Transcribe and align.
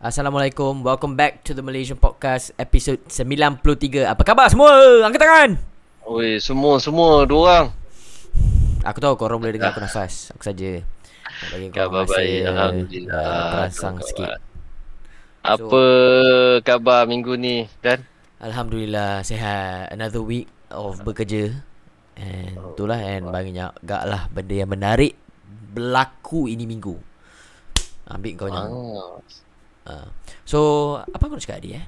Assalamualaikum 0.00 0.80
Welcome 0.80 1.12
back 1.12 1.44
to 1.44 1.52
the 1.52 1.60
Malaysian 1.60 1.94
Podcast 1.94 2.56
Episode 2.56 3.04
93 3.04 3.60
Apa 4.06 4.22
khabar 4.24 4.48
semua? 4.48 4.72
Angkat 5.04 5.20
tangan 5.20 5.50
Oi, 6.08 6.40
semua 6.40 6.80
semua 6.80 7.22
dua 7.22 7.40
orang. 7.44 7.66
Aku 8.82 8.98
tahu 8.98 9.14
korang 9.14 9.36
boleh 9.36 9.52
dengar 9.52 9.70
aku 9.70 9.84
nafas 9.84 10.32
Aku 10.32 10.40
saja 10.40 10.80
bagi 11.46 11.68
korang 11.68 11.92
Khabar 11.92 12.02
baik, 12.08 12.40
alhamdulillah. 12.42 13.12
uh, 13.20 13.48
Terangsang 13.52 13.94
Khabar. 13.94 14.08
sikit 14.08 14.30
Apa 15.40 15.82
khabar 16.64 17.00
minggu 17.04 17.36
ni 17.36 17.68
Dan? 17.78 18.00
Alhamdulillah 18.40 19.20
Sehat 19.20 19.92
Another 19.92 20.24
week 20.24 20.48
of 20.72 21.04
bekerja 21.04 21.52
And 22.16 22.56
itulah 22.72 22.96
And 22.96 23.28
banyak 23.28 23.84
gak 23.84 24.02
lah 24.08 24.32
Benda 24.32 24.54
yang 24.56 24.72
menarik 24.72 25.12
Berlaku 25.76 26.48
ini 26.48 26.64
minggu 26.64 26.96
Ambil 28.10 28.32
kau 28.34 28.48
Ah. 28.50 28.66
Uh. 29.90 30.06
So 30.46 30.58
Apa 31.10 31.26
aku 31.26 31.34
nak 31.36 31.42
cakap 31.42 31.58
tadi 31.58 31.76
eh 31.78 31.84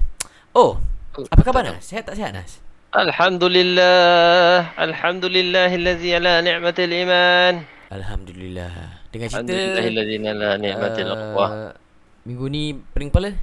Oh 0.53 0.77
Apa 1.15 1.41
khabar 1.41 1.63
Nas? 1.63 1.81
Sehat 1.87 2.03
tak 2.03 2.19
sehat 2.19 2.35
Nas? 2.35 2.59
Alhamdulillah. 2.93 4.77
Alhamdulillahillazi 4.77 6.13
ala 6.13 6.45
ni'matil 6.45 6.93
iman. 6.93 7.65
Alhamdulillah 7.89 9.01
Dengan 9.09 9.27
cerita 9.33 9.49
Alhamdulillahillazi 9.49 10.15
ala 10.29 10.49
ni'matil 10.61 11.09
uh, 11.09 11.73
Minggu 12.21 12.45
ni 12.53 12.77
pening 12.93 13.09
kepala? 13.09 13.33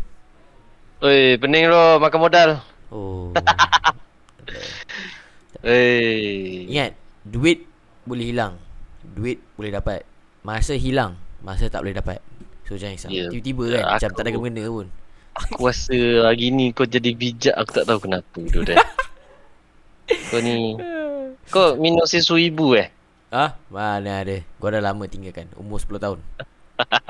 Oi, 1.03 1.35
pening 1.43 1.67
lo 1.67 1.99
makan 1.99 2.21
modal. 2.23 2.51
Oh 2.95 3.35
Oi. 5.67 6.71
Ingat 6.71 6.95
Duit 7.27 7.67
boleh 8.07 8.31
hilang 8.31 8.55
Duit 9.03 9.43
boleh 9.59 9.75
dapat 9.75 10.07
Masa 10.47 10.79
hilang 10.79 11.19
Masa 11.43 11.67
tak 11.67 11.83
boleh 11.83 11.99
dapat 11.99 12.23
So 12.71 12.79
jangan 12.79 12.95
risau 12.95 13.11
Ya. 13.11 13.27
Tiba-tiba 13.27 13.65
kan 13.67 13.83
Aku- 13.83 13.93
Macam 13.99 14.11
tak 14.15 14.23
ada 14.23 14.31
kena 14.31 14.65
pun 14.71 14.87
Aku 15.33 15.61
rasa 15.65 15.97
hari 16.23 16.47
ni 16.49 16.71
kau 16.71 16.85
jadi 16.85 17.11
bijak 17.13 17.55
aku 17.55 17.71
tak 17.73 17.85
tahu 17.85 17.99
kenapa 18.01 18.39
tu 18.47 18.61
Dan. 18.63 18.79
kau 20.31 20.39
ni 20.39 20.79
kau 21.49 21.75
minum 21.75 22.03
susu 22.05 22.35
ibu 22.37 22.75
eh? 22.75 22.91
Ah, 23.29 23.59
Mana 23.67 24.23
ada 24.23 24.39
Gua 24.57 24.71
dah 24.71 24.79
lama 24.81 25.07
tinggalkan 25.07 25.51
Umur 25.55 25.79
10 25.79 25.99
tahun 25.99 26.19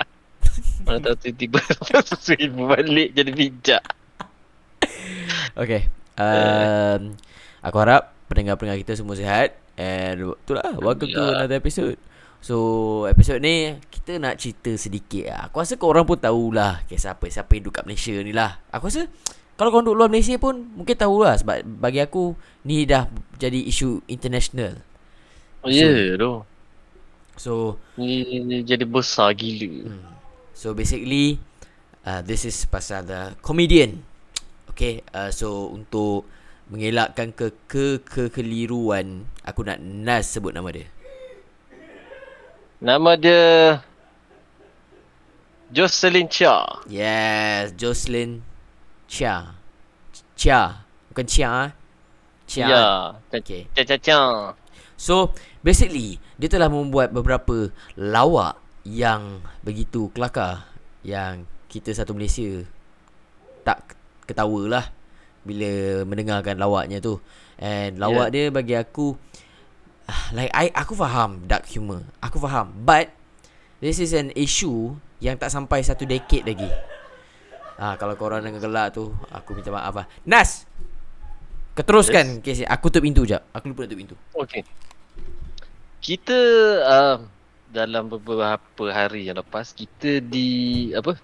Mana 0.85 0.99
tahu 1.03 1.17
tiba-tiba 1.19 1.61
susu 2.09 2.33
ibu 2.35 2.65
balik 2.67 3.13
jadi 3.13 3.31
bijak. 3.31 3.83
Okay 5.55 5.89
um, 6.17 7.17
Aku 7.61 7.77
harap 7.79 8.17
Pendengar-pendengar 8.27 8.79
kita 8.79 8.95
semua 8.95 9.13
sihat 9.13 9.57
And 9.77 10.37
itulah 10.37 10.65
Welcome 10.75 11.09
to 11.09 11.21
Alhamdulillah. 11.21 11.41
another 11.41 11.59
episode 11.59 11.97
So 12.41 12.57
episode 13.05 13.45
ni 13.45 13.77
Kita 13.93 14.17
nak 14.17 14.41
cerita 14.41 14.73
sedikit 14.81 15.29
lah 15.29 15.53
Aku 15.53 15.61
rasa 15.61 15.77
korang 15.77 16.09
pun 16.09 16.17
tahulah 16.17 16.81
Kisah 16.89 17.13
apa 17.13 17.29
Siapa 17.29 17.53
yang 17.53 17.69
duduk 17.69 17.81
kat 17.81 17.85
Malaysia 17.85 18.17
ni 18.17 18.33
lah 18.33 18.65
Aku 18.73 18.89
rasa 18.89 19.05
Kalau 19.61 19.69
korang 19.69 19.85
duduk 19.85 19.97
luar 20.01 20.09
Malaysia 20.09 20.41
pun 20.41 20.57
Mungkin 20.73 20.97
tahulah 20.97 21.37
Sebab 21.37 21.69
bagi 21.69 22.01
aku 22.01 22.33
Ni 22.65 22.89
dah 22.89 23.07
jadi 23.37 23.61
isu 23.61 24.05
international 24.09 24.81
Oh 25.61 25.69
ya 25.69 25.93
yeah, 25.93 26.17
tu. 26.17 26.41
So 27.37 27.77
Ni, 28.01 28.25
ni 28.41 28.65
jadi 28.65 28.89
besar 28.89 29.37
gila. 29.37 29.93
Hmm. 29.93 30.17
So 30.57 30.73
basically 30.73 31.37
uh, 32.09 32.25
This 32.25 32.49
is 32.49 32.57
pasal 32.65 33.05
the 33.05 33.37
comedian 33.45 34.01
Okay 34.73 35.05
uh, 35.13 35.29
So 35.29 35.69
untuk 35.69 36.25
Mengelakkan 36.73 37.37
ke 37.37 37.53
ke 37.69 38.01
kekeliruan 38.01 39.29
Aku 39.45 39.61
nak 39.61 39.77
Nas 39.85 40.33
sebut 40.33 40.57
nama 40.57 40.73
dia 40.73 40.89
Nama 42.81 43.13
dia 43.13 43.45
Jocelyn 45.69 46.33
Chia. 46.33 46.65
Yes 46.89 47.77
Jocelyn 47.77 48.41
Chia 49.05 49.53
Chia 50.33 50.89
Bukan 51.13 51.29
Chia 51.29 51.69
eh? 51.69 51.71
Chia 52.49 52.67
Ya. 52.73 52.89
Okay 53.29 53.69
Chia 53.77 53.85
Chia 53.85 54.01
Chia. 54.01 54.21
So 54.97 55.37
basically 55.61 56.17
Dia 56.41 56.49
telah 56.49 56.73
membuat 56.73 57.13
beberapa 57.13 57.69
Lawak 58.01 58.57
Yang 58.89 59.45
begitu 59.61 60.09
kelakar 60.17 60.65
Yang 61.05 61.45
kita 61.69 61.93
satu 61.93 62.17
Malaysia 62.17 62.65
Tak 63.61 63.93
ketawa 64.25 64.81
lah 64.81 64.85
Bila 65.45 66.01
mendengarkan 66.09 66.57
lawaknya 66.57 67.05
tu 67.05 67.21
And 67.61 68.01
lawak 68.01 68.33
yeah. 68.33 68.49
dia 68.49 68.57
bagi 68.57 68.73
aku 68.73 69.21
Like 70.37 70.53
I, 70.55 70.71
aku 70.75 70.95
faham 70.97 71.45
dark 71.47 71.67
humor. 71.71 72.07
Aku 72.23 72.39
faham. 72.41 72.73
But 72.85 73.13
This 73.81 73.97
is 73.97 74.13
an 74.13 74.29
issue 74.37 74.93
Yang 75.25 75.41
tak 75.41 75.51
sampai 75.57 75.81
satu 75.81 76.05
decade 76.05 76.45
lagi. 76.45 76.69
Ah, 77.81 77.97
Kalau 77.97 78.13
korang 78.13 78.45
dengar 78.45 78.61
gelak 78.61 78.93
tu 78.93 79.09
Aku 79.33 79.57
minta 79.57 79.73
maaf 79.73 80.05
lah. 80.05 80.07
Nas! 80.29 80.69
Keteruskan 81.75 82.45
yes. 82.45 82.67
Aku 82.67 82.93
tutup 82.93 83.07
pintu 83.07 83.23
jap. 83.25 83.47
Aku 83.57 83.73
lupa 83.73 83.87
nak 83.87 83.95
tutup 83.95 84.01
pintu. 84.05 84.17
Okey. 84.37 84.63
Kita 86.03 86.39
uh, 86.83 87.17
dalam 87.71 88.11
beberapa 88.11 88.85
hari 88.91 89.31
yang 89.31 89.39
lepas 89.39 89.73
kita 89.73 90.19
di 90.19 90.91
apa? 90.93 91.15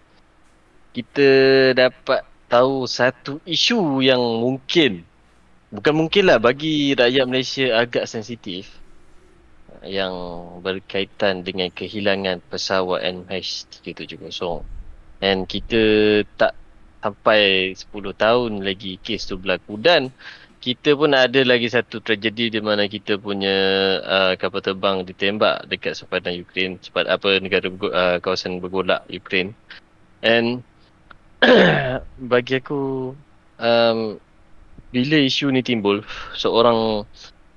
Kita 0.95 1.29
dapat 1.77 2.25
tahu 2.47 2.87
satu 2.87 3.43
isu 3.45 4.01
yang 4.01 4.23
mungkin 4.23 5.03
bukan 5.75 5.95
mungkin 5.95 6.31
lah 6.31 6.39
bagi 6.39 6.95
rakyat 6.95 7.25
Malaysia 7.27 7.67
agak 7.79 8.07
sensitif 8.07 8.71
yang 9.87 10.15
berkaitan 10.63 11.47
dengan 11.47 11.71
kehilangan 11.71 12.43
pesawat 12.51 13.03
MH370 13.07 14.63
and 15.23 15.49
kita 15.49 15.83
tak 16.37 16.55
sampai 17.07 17.71
10 17.71 17.87
tahun 18.19 18.51
lagi 18.67 18.99
kes 18.99 19.31
tu 19.31 19.39
berlaku. 19.39 19.79
Dan 19.79 20.11
kita 20.59 20.99
pun 20.99 21.15
ada 21.15 21.41
lagi 21.47 21.71
satu 21.71 22.03
tragedi 22.03 22.51
di 22.51 22.59
mana 22.59 22.91
kita 22.91 23.15
punya 23.23 23.55
uh, 24.03 24.33
kapal 24.35 24.59
terbang 24.59 25.07
ditembak 25.07 25.71
dekat 25.71 25.95
sepadan 25.95 26.35
Ukraine 26.35 26.83
sepat 26.83 27.07
apa 27.07 27.39
negara 27.39 27.71
uh, 27.71 28.19
kawasan 28.19 28.59
bergolak 28.59 29.07
Ukraine. 29.07 29.55
And 30.27 30.67
bagi 32.33 32.59
aku 32.59 33.15
um, 33.63 34.19
bila 34.97 35.21
isu 35.21 35.53
ni 35.53 35.61
timbul 35.61 36.01
seorang 36.33 37.05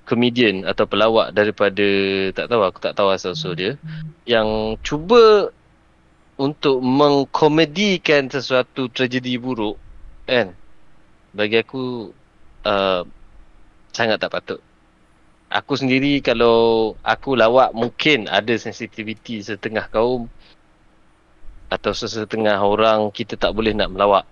komedian 0.03 0.67
atau 0.67 0.83
pelawak 0.83 1.31
daripada 1.31 1.87
tak 2.35 2.51
tahu 2.51 2.61
aku 2.67 2.79
tak 2.83 2.99
tahu 2.99 3.15
asal 3.15 3.31
usul 3.31 3.55
dia 3.55 3.71
yang 4.27 4.75
cuba 4.83 5.55
untuk 6.39 6.79
mengkomedikan 6.83 8.27
sesuatu 8.27 8.91
tragedi 8.91 9.39
buruk 9.39 9.79
kan? 10.23 10.55
Bagi 11.35 11.59
aku 11.59 12.09
uh, 12.63 13.03
sangat 13.91 14.23
tak 14.23 14.31
patut. 14.31 14.59
Aku 15.49 15.75
sendiri 15.75 16.21
kalau 16.21 16.93
aku 17.01 17.33
lawak 17.35 17.73
mungkin 17.73 18.29
ada 18.29 18.53
sensitivity 18.55 19.41
setengah 19.41 19.89
kaum 19.89 20.29
atau 21.69 21.91
sesetengah 21.93 22.57
orang 22.61 23.09
kita 23.13 23.37
tak 23.37 23.53
boleh 23.53 23.73
nak 23.73 23.93
melawak 23.93 24.25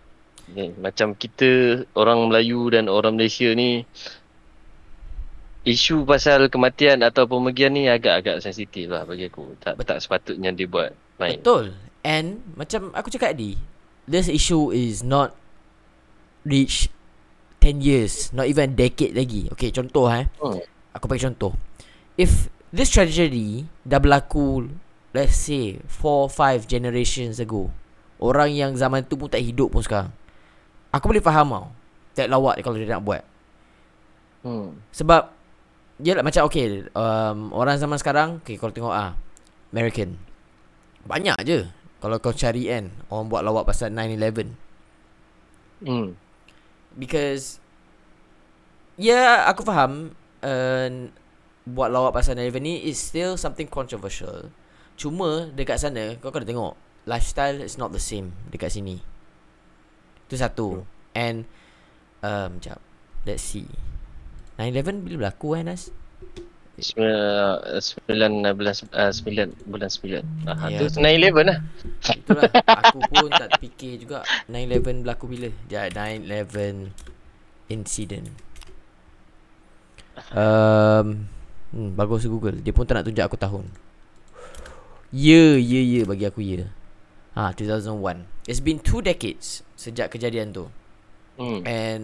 ni, 0.51 0.71
macam 0.79 1.15
kita 1.17 1.83
orang 1.97 2.27
Melayu 2.31 2.71
dan 2.71 2.87
orang 2.87 3.15
Malaysia 3.19 3.51
ni 3.51 3.83
isu 5.67 6.07
pasal 6.07 6.47
kematian 6.47 7.03
atau 7.03 7.27
pemergian 7.27 7.75
ni 7.75 7.91
agak-agak 7.91 8.39
sensitif 8.39 8.87
lah 8.87 9.03
bagi 9.03 9.27
aku. 9.27 9.59
Tak, 9.59 9.75
tak 9.83 9.99
sepatutnya 9.99 10.55
dibuat 10.55 10.95
main. 11.19 11.43
Betul. 11.43 11.75
And 12.07 12.39
Macam 12.55 12.95
aku 12.95 13.11
cakap 13.11 13.35
tadi 13.35 13.59
This 14.07 14.31
issue 14.31 14.71
is 14.71 15.03
not 15.03 15.35
Reach 16.47 16.87
10 17.59 17.83
years 17.83 18.31
Not 18.31 18.47
even 18.47 18.79
decade 18.79 19.11
lagi. 19.11 19.51
Okay 19.51 19.75
contoh 19.75 20.07
eh. 20.07 20.31
Hmm. 20.39 20.63
Aku 20.95 21.11
bagi 21.11 21.27
contoh. 21.27 21.51
If 22.15 22.47
This 22.71 22.95
tragedy 22.95 23.67
Dah 23.83 23.99
berlaku 23.99 24.71
Let's 25.11 25.35
say 25.35 25.83
4-5 25.99 26.63
generations 26.69 27.43
ago 27.43 27.73
Orang 28.23 28.55
yang 28.55 28.71
zaman 28.79 29.03
tu 29.03 29.19
pun 29.19 29.27
tak 29.27 29.43
hidup 29.43 29.75
pun 29.75 29.83
sekarang 29.83 30.09
Aku 30.91 31.11
boleh 31.11 31.23
faham 31.23 31.47
tau 31.51 31.67
Tak 32.15 32.27
lawak 32.31 32.59
kalau 32.63 32.79
dia 32.79 32.87
nak 32.87 33.03
buat. 33.03 33.23
Hmm. 34.45 34.79
Sebab 34.95 35.33
Yelah 35.97 36.21
macam 36.21 36.45
okay 36.45 36.85
um, 36.93 37.49
Orang 37.51 37.81
zaman 37.81 37.97
sekarang 37.97 38.29
Okay 38.45 38.55
kalau 38.55 38.71
tengok 38.71 38.93
ah 38.93 39.17
American. 39.73 40.15
Banyak 41.03 41.37
je. 41.43 41.67
Kalau 41.99 42.21
kau 42.21 42.31
cari 42.31 42.69
kan 42.69 42.93
Orang 43.11 43.27
buat 43.27 43.41
lawak 43.43 43.67
pasal 43.67 43.91
9-11 43.91 44.53
Hmm. 45.77 46.17
Because 46.97 47.61
Ya 48.97 49.13
yeah, 49.13 49.33
aku 49.45 49.61
faham 49.61 50.17
uh, 50.41 50.89
Buat 51.67 51.89
lawak 51.93 52.17
pasal 52.17 52.39
9-11 52.39 52.57
ni 52.63 52.73
Is 52.87 52.97
still 52.97 53.37
something 53.37 53.69
controversial. 53.69 54.49
Cuma 54.97 55.53
Dekat 55.53 55.77
sana 55.77 56.17
Kau 56.17 56.33
kena 56.33 56.49
tengok 56.49 56.73
Lifestyle 57.05 57.61
is 57.61 57.77
not 57.77 57.93
the 57.93 58.01
same 58.01 58.33
Dekat 58.49 58.73
sini 58.73 59.16
Itu 60.27 60.35
satu 60.35 60.67
And 61.15 61.47
um, 62.21 62.59
Sekejap 62.59 62.79
Let's 63.23 63.43
see 63.43 63.67
9-11 64.59 65.03
bila 65.07 65.15
berlaku 65.27 65.57
eh 65.57 65.63
Nas 65.63 65.89
Sembilan, 66.77 67.81
sembilan 67.81 68.31
bulan 68.53 68.73
uh, 68.93 69.09
sembilan 69.09 69.47
bulan 69.65 69.89
sembilan. 69.89 70.23
Ah, 70.45 70.69
Ya, 70.69 70.85
tu 70.85 70.93
tu. 70.93 71.01
9-11 71.01 71.49
lah. 71.49 71.57
Itulah 72.05 72.51
aku 72.69 72.97
pun 73.01 73.33
tak 73.33 73.57
terfikir 73.57 73.97
juga 73.97 74.21
9/11 74.45 75.01
berlaku 75.01 75.25
bila. 75.25 75.49
Ya 75.73 75.89
9/11 75.89 76.93
incident. 77.73 78.29
Um, 80.37 81.25
hmm, 81.73 81.97
bagus 81.97 82.29
Google. 82.29 82.61
Dia 82.61 82.69
pun 82.77 82.85
tak 82.85 83.01
nak 83.01 83.05
tunjuk 83.09 83.25
aku 83.25 83.37
tahun. 83.41 83.65
Ya, 85.09 85.57
ya, 85.57 85.81
ya 85.81 86.01
bagi 86.05 86.29
aku 86.29 86.45
ya. 86.45 86.69
Ha, 87.33 87.57
2001. 87.57 88.36
It's 88.47 88.63
been 88.63 88.79
two 88.79 89.03
decades 89.03 89.61
sejak 89.75 90.09
kejadian 90.09 90.55
tu. 90.55 90.71
Hmm. 91.35 91.61
And 91.67 92.03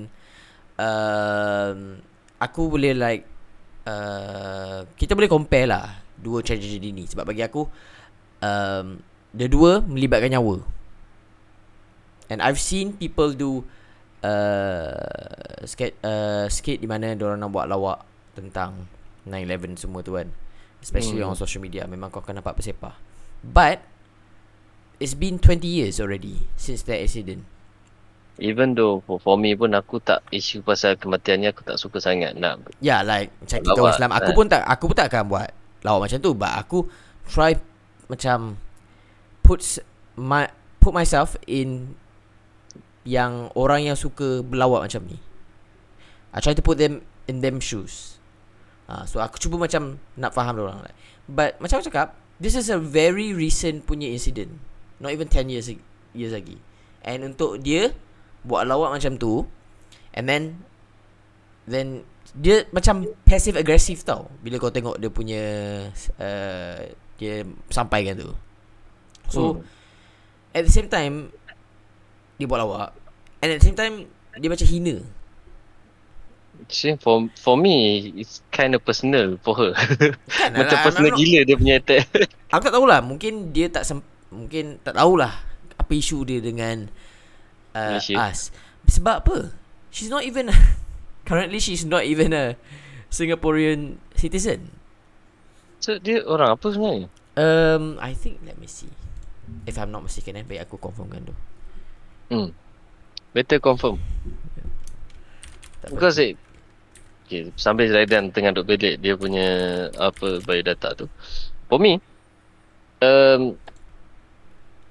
um, 0.75 2.03
aku 2.37 2.67
boleh 2.67 2.93
like 2.93 3.23
uh, 3.87 4.83
kita 4.99 5.15
boleh 5.15 5.31
compare 5.31 5.71
lah 5.71 6.03
dua 6.19 6.43
tragedy 6.43 6.91
ni 6.91 7.07
sebab 7.07 7.27
bagi 7.31 7.43
aku 7.43 7.63
um, 8.43 8.99
the 9.31 9.47
dua 9.47 9.81
melibatkan 9.81 10.35
nyawa. 10.35 10.61
And 12.27 12.39
I've 12.43 12.59
seen 12.59 12.99
people 12.99 13.31
do 13.31 13.63
uh, 14.23 15.63
skate 15.67 15.95
uh, 16.03 16.47
skate 16.51 16.83
di 16.83 16.87
mana 16.87 17.15
orang 17.15 17.39
nak 17.39 17.51
buat 17.51 17.67
lawak 17.71 18.03
tentang 18.35 18.87
9/11 19.27 19.79
semua 19.79 20.03
tu 20.03 20.15
kan. 20.19 20.27
Especially 20.83 21.23
Hmm. 21.23 21.31
on 21.31 21.39
social 21.39 21.63
media 21.63 21.87
memang 21.87 22.11
kau 22.11 22.19
akan 22.19 22.43
nampak 22.43 22.59
bersepah. 22.59 22.99
But 23.43 23.83
it's 25.03 25.19
been 25.19 25.35
20 25.35 25.67
years 25.67 25.99
already 25.99 26.47
since 26.55 26.87
that 26.87 27.03
accident. 27.03 27.43
Even 28.39 28.73
though 28.73 29.03
for, 29.03 29.19
for 29.19 29.35
me 29.35 29.53
pun 29.53 29.75
aku 29.75 29.99
tak 29.99 30.23
isu 30.31 30.63
pasal 30.63 30.95
kematiannya 30.95 31.51
aku 31.51 31.61
tak 31.67 31.77
suka 31.77 32.01
sangat 32.01 32.33
nak 32.33 32.65
yeah, 32.81 33.05
like 33.05 33.29
macam 33.45 33.61
kita 33.61 33.77
orang 33.77 33.93
Islam 33.93 34.11
Aku 34.15 34.31
eh. 34.31 34.35
pun 34.41 34.47
tak 34.49 34.61
Aku 34.65 34.83
pun 34.89 34.97
tak 34.97 35.07
akan 35.13 35.23
buat 35.29 35.49
Lawak 35.85 36.09
macam 36.09 36.17
tu 36.17 36.31
But 36.33 36.49
aku 36.57 36.89
Try 37.29 37.61
Macam 38.09 38.57
Put 39.45 39.61
my, 40.17 40.49
Put 40.81 40.97
myself 40.97 41.37
in 41.45 41.93
Yang 43.05 43.53
Orang 43.53 43.85
yang 43.85 43.93
suka 43.93 44.41
Berlawak 44.41 44.89
macam 44.89 45.05
ni 45.05 45.21
I 46.33 46.41
try 46.41 46.57
to 46.57 46.65
put 46.65 46.81
them 46.81 47.05
In 47.29 47.45
them 47.45 47.61
shoes 47.61 48.17
uh, 48.89 49.05
So 49.05 49.21
aku 49.21 49.37
cuba 49.37 49.61
macam 49.61 50.01
Nak 50.17 50.33
faham 50.33 50.57
orang 50.57 50.81
like. 50.81 50.97
But 51.29 51.61
macam 51.61 51.85
aku 51.85 51.93
cakap 51.93 52.17
This 52.41 52.57
is 52.57 52.73
a 52.73 52.81
very 52.81 53.29
recent 53.29 53.85
punya 53.85 54.09
incident 54.09 54.72
Not 54.99 55.13
even 55.13 55.29
10 55.29 55.49
years 55.49 55.69
Years 56.13 56.33
lagi 56.33 56.57
And 57.01 57.33
untuk 57.33 57.61
dia 57.61 57.93
Buat 58.43 58.67
lawak 58.67 58.93
macam 58.93 59.15
tu 59.15 59.47
And 60.13 60.27
then 60.27 60.59
Then 61.63 62.03
dia 62.33 62.65
macam 62.73 63.05
passive 63.29 63.53
aggressive 63.53 64.01
tau 64.01 64.25
bila 64.41 64.57
kau 64.57 64.73
tengok 64.73 64.97
dia 64.97 65.11
punya 65.13 65.43
uh, 66.17 66.81
dia 67.21 67.45
sampaikan 67.69 68.17
tu. 68.17 68.33
So 69.29 69.61
Hmm. 69.61 69.61
at 70.57 70.65
the 70.65 70.73
same 70.73 70.89
time 70.89 71.29
dia 72.35 72.49
buat 72.49 72.57
lawak 72.57 72.97
and 73.37 73.53
at 73.53 73.61
the 73.61 73.65
same 73.69 73.77
time 73.77 74.09
dia 74.33 74.49
macam 74.49 74.65
hina. 74.65 75.05
See, 76.73 76.97
for 76.97 77.29
for 77.37 77.53
me 77.53 78.07
it's 78.17 78.41
kind 78.49 78.73
of 78.73 78.81
personal 78.81 79.37
for 79.45 79.53
her. 79.53 79.77
Kan? 80.33 80.53
Macam 80.63 80.77
I- 80.79 80.85
personal 80.85 81.11
gila 81.13 81.39
dia 81.45 81.55
punya 81.57 81.75
attack. 81.77 82.05
Aku 82.49 82.63
tak 82.65 82.73
tahulah 82.73 83.01
mungkin 83.05 83.53
dia 83.53 83.69
tak 83.69 83.85
sem- 83.85 84.05
mungkin 84.33 84.81
tak 84.81 84.97
tahulah 84.97 85.31
apa 85.77 85.91
isu 85.93 86.25
dia 86.25 86.41
dengan 86.41 86.89
uh, 87.77 87.97
Malaysia. 87.97 88.17
us. 88.17 88.49
Sebab 88.89 89.15
apa? 89.23 89.37
She's 89.93 90.09
not 90.09 90.25
even 90.25 90.49
currently 91.29 91.61
she's 91.61 91.85
not 91.85 92.03
even 92.03 92.33
a 92.33 92.57
Singaporean 93.13 94.01
citizen. 94.17 94.73
so 95.83 95.99
dia 95.99 96.23
orang 96.25 96.55
apa 96.57 96.67
sebenarnya? 96.73 97.07
Um, 97.37 97.99
I 98.01 98.17
think 98.17 98.41
let 98.41 98.57
me 98.57 98.65
see. 98.65 98.89
If 99.67 99.75
I'm 99.75 99.91
not 99.91 100.07
mistaken, 100.07 100.39
eh, 100.39 100.47
baik 100.47 100.71
aku 100.71 100.79
confirmkan 100.79 101.27
tu. 101.27 101.35
Hmm. 102.31 102.49
Better 103.35 103.59
confirm. 103.59 103.99
Tak 105.83 105.91
Because 105.91 106.17
it 106.17 106.39
Okay, 107.23 107.49
sambil 107.55 107.87
Zaidan 107.87 108.35
tengah 108.35 108.51
duk 108.51 108.67
belik 108.67 108.99
dia 108.99 109.15
punya 109.15 109.47
apa 109.95 110.43
biodata 110.43 110.91
tu. 110.91 111.07
For 111.71 111.79
me, 111.79 112.03
um, 112.99 113.55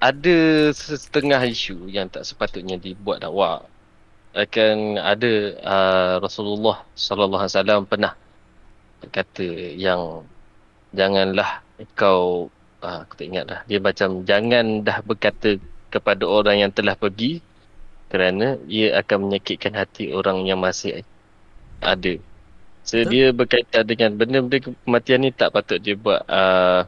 ada 0.03 0.37
setengah 0.75 1.39
isu 1.47 1.87
yang 1.87 2.11
tak 2.11 2.27
sepatutnya 2.27 2.75
dibuat 2.75 3.23
dakwah. 3.23 3.63
Akan 4.35 4.99
ada 4.99 5.33
uh, 5.63 6.15
Rasulullah 6.19 6.83
sallallahu 6.99 7.47
alaihi 7.47 7.55
wasallam 7.55 7.81
pernah 7.87 8.13
kata 9.15 9.47
yang 9.79 10.27
janganlah 10.91 11.63
kau 11.95 12.51
uh, 12.83 13.07
aku 13.07 13.15
tak 13.15 13.27
ingat 13.31 13.45
dah. 13.47 13.61
Dia 13.71 13.79
macam 13.79 14.27
jangan 14.27 14.83
dah 14.83 14.99
berkata 15.07 15.63
kepada 15.95 16.27
orang 16.27 16.67
yang 16.67 16.73
telah 16.75 16.99
pergi 16.99 17.39
kerana 18.11 18.59
ia 18.67 18.99
akan 18.99 19.31
menyakitkan 19.31 19.79
hati 19.79 20.11
orang 20.11 20.43
yang 20.43 20.59
masih 20.59 21.07
ada. 21.79 22.19
So 22.83 22.99
Betul. 22.99 23.11
dia 23.15 23.27
berkaitan 23.31 23.85
dengan 23.87 24.11
benda-benda 24.19 24.59
kematian 24.59 25.23
ni 25.23 25.31
tak 25.31 25.55
patut 25.55 25.79
dia 25.79 25.95
buat 25.95 26.27
uh, 26.27 26.83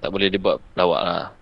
tak 0.00 0.08
boleh 0.08 0.32
dia 0.32 0.40
buat 0.40 0.56
lawak 0.72 1.00
lah. 1.04 1.41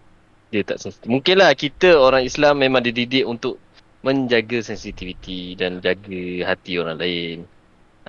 Dia 0.50 0.67
tak 0.67 0.82
sensitif. 0.82 1.06
Mungkinlah 1.06 1.55
kita 1.55 1.94
orang 1.94 2.26
Islam 2.26 2.58
memang 2.58 2.82
dididik 2.82 3.23
untuk 3.23 3.62
menjaga 4.02 4.64
sensitiviti 4.64 5.55
dan 5.55 5.79
jaga 5.79 6.50
hati 6.50 6.81
orang 6.81 6.99
lain. 6.99 7.38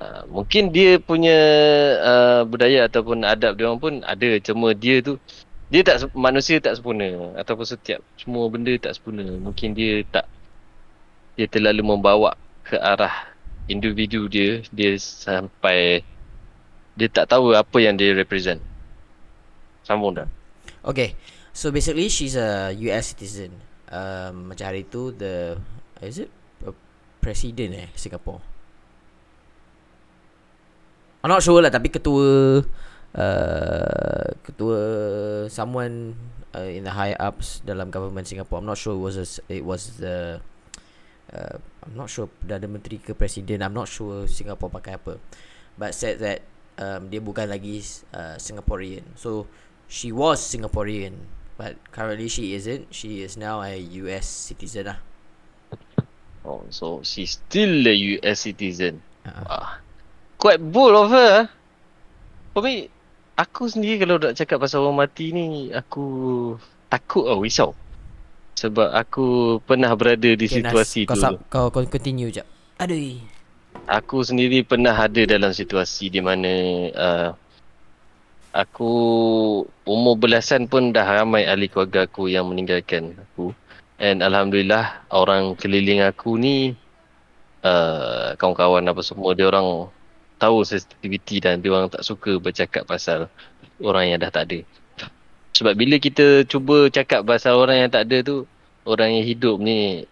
Uh, 0.02 0.24
mungkin 0.32 0.74
dia 0.74 0.98
punya 0.98 1.38
uh, 2.02 2.42
budaya 2.48 2.90
ataupun 2.90 3.22
adab 3.22 3.54
dia 3.60 3.70
orang 3.70 3.82
pun 3.82 3.94
ada 4.02 4.40
cuma 4.42 4.74
dia 4.74 5.04
tu 5.04 5.20
dia 5.70 5.86
tak 5.86 6.10
manusia 6.18 6.58
tak 6.58 6.80
sempurna 6.80 7.36
ataupun 7.38 7.68
setiap 7.68 8.00
semua 8.18 8.48
benda 8.50 8.74
tak 8.82 8.98
sempurna. 8.98 9.28
Mungkin 9.38 9.78
dia 9.78 10.02
tak 10.10 10.26
dia 11.36 11.46
terlalu 11.46 11.86
membawa 11.86 12.34
ke 12.66 12.80
arah 12.80 13.30
individu 13.70 14.26
dia 14.32 14.64
dia 14.74 14.96
sampai 14.98 16.02
dia 16.96 17.08
tak 17.12 17.30
tahu 17.30 17.54
apa 17.54 17.78
yang 17.78 17.94
dia 18.00 18.16
represent. 18.16 18.64
Sambung 19.86 20.16
dah. 20.16 20.28
Okay, 20.82 21.14
so 21.52 21.72
basically 21.72 22.08
she's 22.08 22.36
a 22.36 22.72
US 22.92 23.16
citizen. 23.16 23.52
Um, 23.92 24.52
macam 24.52 24.72
hari 24.72 24.88
tu 24.88 25.12
the 25.12 25.60
is 26.00 26.24
it 26.24 26.32
a 26.64 26.72
president 27.20 27.76
eh 27.76 27.90
Singapore? 27.96 28.40
I'm 31.22 31.30
not 31.30 31.44
sure 31.46 31.62
lah 31.62 31.70
tapi 31.70 31.92
ketua 31.92 32.64
uh, 33.14 34.28
ketua 34.42 34.80
someone 35.52 36.18
uh, 36.56 36.66
in 36.66 36.88
the 36.88 36.94
high 36.96 37.14
ups 37.20 37.62
dalam 37.62 37.94
government 37.94 38.26
Singapore. 38.26 38.64
I'm 38.64 38.70
not 38.70 38.80
sure 38.80 38.98
it 38.98 39.04
was 39.04 39.16
a, 39.20 39.28
it 39.52 39.64
was 39.68 40.02
the 40.02 40.42
uh, 41.36 41.56
I'm 41.84 41.96
not 41.96 42.10
sure 42.10 42.28
Perdana 42.28 42.68
Menteri 42.68 43.00
ke 43.00 43.16
Presiden 43.16 43.64
I'm 43.64 43.76
not 43.76 43.88
sure 43.88 44.28
Singapore 44.28 44.68
pakai 44.68 45.00
apa 45.00 45.16
But 45.80 45.96
said 45.96 46.20
that 46.20 46.44
um, 46.76 47.08
Dia 47.08 47.24
bukan 47.24 47.48
lagi 47.48 47.80
uh, 48.12 48.36
Singaporean 48.36 49.16
So 49.16 49.48
She 49.92 50.16
was 50.16 50.40
Singaporean 50.40 51.28
But 51.60 51.78
currently 51.92 52.32
she 52.32 52.56
isn't 52.56 52.90
She 52.92 53.22
is 53.22 53.36
now 53.36 53.62
a 53.62 53.76
US 54.06 54.26
citizen 54.26 54.92
lah 54.92 55.00
Oh, 56.42 56.66
so 56.74 57.06
she's 57.06 57.38
still 57.38 57.86
a 57.86 57.94
US 58.18 58.50
citizen. 58.50 58.98
uh-huh. 59.26 59.46
Wah. 59.46 59.78
Quite 60.42 60.58
bold 60.58 60.98
of 60.98 61.14
her. 61.14 61.46
ah. 61.46 61.46
For 62.52 62.66
me, 62.66 62.90
aku 63.38 63.70
sendiri 63.70 64.02
kalau 64.02 64.18
nak 64.18 64.34
cakap 64.34 64.58
pasal 64.58 64.82
orang 64.82 65.06
mati 65.06 65.30
ni, 65.32 65.70
aku 65.70 66.06
takut 66.90 67.30
tau, 67.30 67.46
risau. 67.46 67.70
Sebab 68.58 68.90
aku 68.90 69.58
pernah 69.64 69.94
berada 69.94 70.34
di 70.34 70.46
Okay, 70.50 70.66
Nas, 70.66 70.74
situasi 70.74 71.02
kau, 71.06 71.16
tu. 71.18 71.38
kau, 71.50 71.66
kau 71.74 71.82
continue 71.88 72.30
jap 72.30 72.46
Aduh 72.78 73.18
Aku 73.90 74.22
sendiri 74.22 74.62
pernah 74.62 74.94
ada 74.94 75.24
dalam 75.26 75.50
situasi 75.50 76.12
di 76.14 76.22
mana 76.22 76.52
uh, 76.94 77.28
aku 78.52 78.94
umur 79.88 80.16
belasan 80.20 80.68
pun 80.68 80.92
dah 80.92 81.08
ramai 81.08 81.48
ahli 81.48 81.72
keluarga 81.72 82.08
aku 82.08 82.28
yang 82.28 82.48
meninggalkan 82.52 83.16
aku. 83.16 83.56
And 84.02 84.20
Alhamdulillah 84.20 85.08
orang 85.14 85.56
keliling 85.56 86.04
aku 86.04 86.36
ni 86.36 86.76
uh, 87.64 88.36
kawan-kawan 88.36 88.84
apa 88.88 89.02
semua 89.06 89.32
dia 89.38 89.48
orang 89.48 89.88
tahu 90.42 90.66
sensitivity 90.66 91.38
dan 91.38 91.62
dia 91.62 91.72
orang 91.72 91.88
tak 91.88 92.02
suka 92.02 92.42
bercakap 92.42 92.84
pasal 92.90 93.30
orang 93.80 94.14
yang 94.14 94.20
dah 94.20 94.34
tak 94.34 94.50
ada. 94.52 94.60
Sebab 95.52 95.74
bila 95.76 96.02
kita 96.02 96.48
cuba 96.48 96.90
cakap 96.90 97.28
pasal 97.28 97.60
orang 97.60 97.86
yang 97.86 97.90
tak 97.92 98.10
ada 98.10 98.24
tu, 98.24 98.50
orang 98.88 99.22
yang 99.22 99.26
hidup 99.28 99.62
ni 99.62 100.10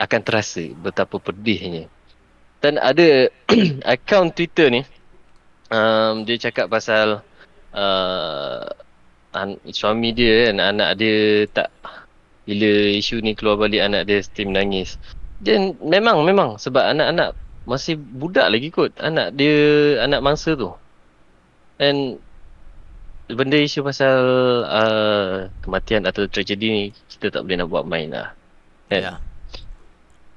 akan 0.00 0.20
terasa 0.24 0.64
betapa 0.82 1.22
pedihnya. 1.22 1.86
Dan 2.58 2.78
ada 2.82 3.30
akaun 3.94 4.34
Twitter 4.34 4.70
ni 4.70 4.82
um, 5.70 6.26
dia 6.26 6.38
cakap 6.38 6.66
pasal 6.66 7.22
uh, 7.72 8.68
an- 9.32 9.60
suami 9.72 10.12
dia 10.12 10.48
kan 10.52 10.60
anak 10.60 11.00
dia 11.00 11.48
tak 11.50 11.68
bila 12.42 12.70
isu 12.98 13.22
ni 13.22 13.38
keluar 13.38 13.56
balik 13.56 13.82
anak 13.82 14.08
dia 14.08 14.20
mesti 14.20 14.42
menangis. 14.46 14.98
Dan 15.42 15.74
memang 15.82 16.22
memang 16.22 16.58
sebab 16.58 16.94
anak-anak 16.94 17.34
masih 17.62 17.94
budak 17.94 18.50
lagi 18.50 18.74
kot 18.74 18.90
anak 18.98 19.34
dia 19.34 19.54
anak 20.02 20.22
mangsa 20.22 20.54
tu. 20.54 20.70
And 21.78 22.18
benda 23.32 23.56
isu 23.56 23.80
pasal 23.86 24.18
uh, 24.66 25.48
kematian 25.64 26.04
atau 26.04 26.28
tragedi 26.28 26.66
ni 26.68 26.84
kita 27.16 27.32
tak 27.32 27.42
boleh 27.46 27.56
nak 27.62 27.68
buat 27.70 27.84
main 27.88 28.12
lah. 28.12 28.34
Kan? 28.92 29.02
Yeah. 29.02 29.18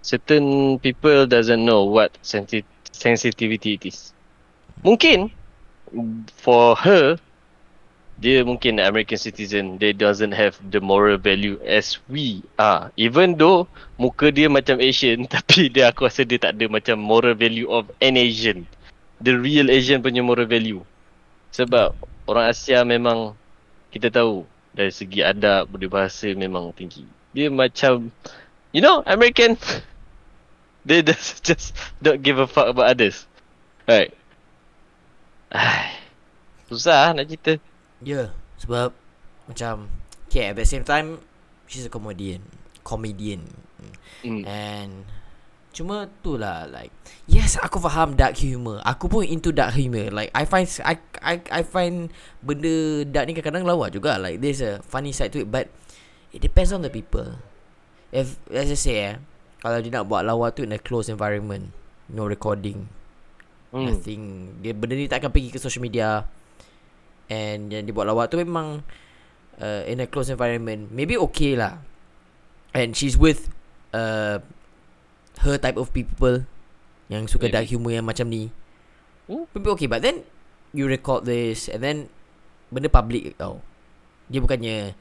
Certain 0.06 0.77
people 0.80 1.25
doesn't 1.25 1.65
know 1.65 1.89
what 1.89 2.13
sensi- 2.22 2.65
sensitivity 2.94 3.82
it 3.82 3.84
is. 3.89 4.13
Mungkin 4.86 5.34
for 6.38 6.77
her 6.77 7.18
dia 8.15 8.48
mungkin 8.48 8.79
American 8.79 9.19
citizen 9.19 9.75
they 9.75 9.91
doesn't 9.91 10.31
have 10.31 10.55
the 10.72 10.79
moral 10.79 11.19
value 11.19 11.60
as 11.67 12.00
we 12.07 12.39
are. 12.55 12.88
Even 12.95 13.36
though 13.36 13.67
muka 14.00 14.31
dia 14.31 14.48
macam 14.48 14.79
Asian 14.79 15.27
tapi 15.36 15.67
dia 15.67 15.91
aku 15.91 16.07
rasa 16.07 16.24
dia 16.24 16.39
tak 16.39 16.55
ada 16.55 16.72
macam 16.72 16.95
moral 16.95 17.36
value 17.36 17.67
of 17.67 17.91
an 18.00 18.15
Asian. 18.15 18.63
The 19.19 19.36
real 19.36 19.67
Asian 19.67 20.00
punya 20.00 20.24
moral 20.24 20.48
value. 20.48 20.84
Sebab 21.51 21.95
orang 22.27 22.51
Asia 22.51 22.84
memang 22.88 23.36
kita 23.91 24.07
tahu 24.12 24.48
dari 24.75 24.91
segi 24.91 25.24
adab 25.24 25.72
budi 25.72 25.88
bahasa 25.91 26.31
memang 26.31 26.72
tinggi. 26.72 27.03
Dia 27.36 27.51
macam 27.51 28.12
you 28.72 28.79
know 28.79 29.03
American 29.03 29.60
they 30.88 31.03
just, 31.03 31.43
just 31.43 31.75
don't 32.00 32.24
give 32.24 32.39
a 32.39 32.48
fuck 32.48 32.72
about 32.72 32.95
others. 32.95 33.27
Right. 33.84 34.15
Susah 36.72 37.12
nak 37.12 37.27
cerita 37.27 37.60
Yeah, 38.04 38.36
sebab 38.60 38.92
macam 39.46 39.88
okay 40.28 40.52
at 40.52 40.58
the 40.58 40.68
same 40.68 40.84
time 40.84 41.22
she's 41.70 41.88
a 41.88 41.92
comedian, 41.92 42.44
comedian. 42.82 43.46
Hmm. 44.25 44.42
And 44.44 44.92
cuma 45.75 46.08
tu 46.24 46.40
lah 46.40 46.72
like 46.72 46.90
yes 47.28 47.60
aku 47.60 47.80
faham 47.80 48.16
dark 48.16 48.40
humor. 48.40 48.82
Aku 48.84 49.08
pun 49.08 49.28
into 49.28 49.56
dark 49.56 49.75
humor. 49.75 50.12
Like 50.12 50.32
I 50.36 50.44
find 50.44 50.68
I 50.84 50.96
I 51.22 51.36
I 51.52 51.62
find 51.64 52.12
benda 52.44 53.06
dark 53.08 53.25
ni 53.30 53.34
kadang-kadang 53.38 53.68
lawa 53.68 53.88
juga. 53.92 54.20
Like 54.20 54.44
there's 54.44 54.60
a 54.60 54.84
funny 54.84 55.16
side 55.16 55.32
to 55.36 55.44
it 55.44 55.50
but 55.52 55.72
it 56.36 56.44
depends 56.44 56.75
on 56.75 56.84
the 56.84 56.92
people. 56.92 57.40
If 58.12 58.40
as 58.52 58.72
I 58.72 58.80
say 58.80 58.96
eh, 59.12 59.16
kalau 59.64 59.80
dia 59.80 59.92
nak 59.92 60.08
buat 60.08 60.24
lawa 60.24 60.52
tu 60.56 60.64
in 60.64 60.75
a 60.75 60.80
closed 60.80 61.12
environment, 61.12 61.75
no 62.08 62.24
recording, 62.24 62.88
Hmm. 63.75 63.92
Nothing 63.92 64.24
Dia 64.64 64.72
benda 64.72 64.96
ni 64.96 65.12
tak 65.12 65.20
akan 65.20 65.36
pergi 65.36 65.52
ke 65.52 65.60
social 65.60 65.84
media 65.84 66.24
And 67.25 67.74
yang 67.74 67.84
dia 67.86 67.94
buat 67.94 68.05
lawak 68.05 68.29
tu 68.29 68.38
memang 68.38 68.86
uh, 69.58 69.82
In 69.86 69.98
a 69.98 70.05
close 70.05 70.29
environment 70.29 70.94
Maybe 70.94 71.17
okay 71.17 71.58
lah 71.58 71.82
And 72.70 72.94
she's 72.94 73.17
with 73.17 73.50
uh, 73.91 74.41
Her 75.41 75.58
type 75.58 75.75
of 75.75 75.89
people 75.89 76.46
Yang 77.10 77.34
suka 77.34 77.50
Maybe. 77.50 77.55
dark 77.58 77.67
humor 77.67 77.91
yang 77.91 78.05
macam 78.05 78.29
ni 78.29 78.53
Hmm. 79.25 79.50
Maybe 79.58 79.74
okay 79.74 79.89
But 79.89 80.05
then 80.05 80.22
You 80.70 80.86
record 80.86 81.25
this 81.25 81.65
And 81.65 81.82
then 81.82 81.98
Benda 82.70 82.94
public 82.94 83.34
tau 83.36 83.58
Dia 84.29 84.38
bukannya 84.38 84.94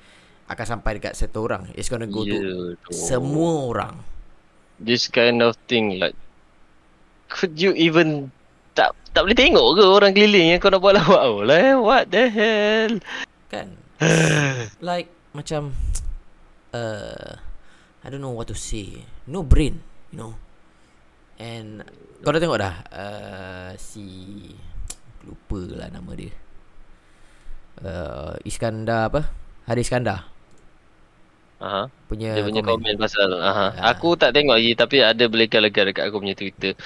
Akan 0.48 0.64
sampai 0.64 0.96
dekat 0.96 1.12
satu 1.12 1.44
orang 1.44 1.68
It's 1.76 1.92
gonna 1.92 2.08
go 2.08 2.24
to 2.24 2.32
Yeah, 2.32 2.72
tu. 2.80 2.88
Semua 2.88 3.68
orang 3.68 4.00
This 4.80 5.12
kind 5.12 5.44
of 5.44 5.60
thing 5.68 6.00
like 6.00 6.16
Could 7.28 7.60
you 7.60 7.76
even 7.76 8.32
tak 8.74 8.90
tak 9.14 9.22
boleh 9.22 9.38
tengok 9.38 9.66
ke 9.78 9.84
orang 9.86 10.12
keliling 10.12 10.46
yang 10.54 10.60
kau 10.60 10.68
nak 10.68 10.82
buat 10.82 10.98
lawak 10.98 11.22
tu 11.22 11.38
lah 11.46 11.58
eh? 11.62 11.74
What 11.78 12.04
the 12.10 12.24
hell? 12.26 12.92
Kan 13.46 13.78
Like 14.90 15.08
Macam 15.30 15.78
uh, 16.74 17.30
I 18.02 18.06
don't 18.10 18.18
know 18.18 18.34
what 18.34 18.50
to 18.50 18.58
say 18.58 19.06
No 19.30 19.46
brain 19.46 19.78
You 20.10 20.18
know 20.18 20.32
And 21.38 21.86
Kau 22.26 22.34
dah 22.34 22.42
tengok 22.42 22.58
dah 22.58 22.74
uh, 22.90 23.70
Si 23.78 24.06
Lupa 25.22 25.62
lah 25.78 25.88
nama 25.94 26.10
dia 26.18 26.34
uh, 27.86 28.34
Iskandar 28.42 29.14
apa 29.14 29.30
Hari 29.70 29.86
Iskandar 29.86 30.34
Aha. 31.64 31.88
Punya 32.10 32.36
Dia 32.36 32.44
punya 32.44 32.60
komen. 32.60 32.92
komen 32.92 32.94
pasal 33.00 33.40
aha. 33.40 33.72
Ah. 33.72 33.96
Aku 33.96 34.20
tak 34.20 34.36
tengok 34.36 34.58
lagi 34.58 34.76
tapi 34.76 35.00
ada 35.00 35.24
belega-lega 35.30 35.88
dekat 35.88 36.04
aku 36.12 36.20
punya 36.20 36.36
Twitter. 36.36 36.76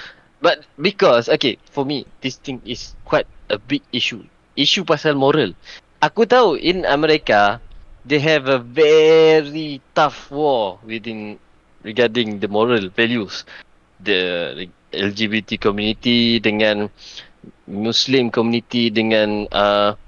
But 0.41 0.63
because 0.79 1.29
okay, 1.29 1.59
for 1.71 1.83
me 1.85 2.07
this 2.23 2.39
thing 2.39 2.63
is 2.65 2.95
quite 3.05 3.27
a 3.51 3.59
big 3.59 3.83
issue. 3.91 4.23
Issue 4.55 4.87
pasal 4.87 5.19
moral. 5.19 5.55
Aku 5.99 6.27
tahu 6.27 6.55
in 6.59 6.87
America 6.87 7.59
they 8.07 8.23
have 8.23 8.47
a 8.47 8.63
very 8.63 9.83
tough 9.93 10.31
war 10.31 10.79
within 10.87 11.39
regarding 11.83 12.39
the 12.39 12.49
moral 12.49 12.89
values. 12.95 13.43
The 13.99 14.71
LGBT 14.95 15.59
community 15.59 16.39
dengan 16.39 16.87
Muslim 17.67 18.31
community 18.31 18.89
dengan 18.89 19.45
uh, 19.53 19.99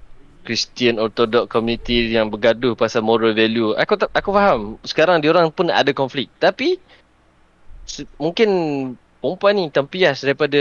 Christian 0.47 0.97
Orthodox 0.97 1.53
community 1.53 2.11
yang 2.17 2.33
bergaduh 2.33 2.73
pasal 2.75 3.05
moral 3.05 3.37
value. 3.37 3.77
Aku 3.77 3.99
tak 4.01 4.09
aku 4.17 4.31
faham. 4.33 4.81
Sekarang 4.87 5.21
diorang 5.21 5.53
pun 5.53 5.69
ada 5.69 5.93
konflik. 5.93 6.33
Tapi 6.41 6.81
se- 7.85 8.09
mungkin 8.17 8.49
perempuan 9.21 9.55
ni 9.57 9.65
tempias 9.69 10.25
daripada 10.25 10.61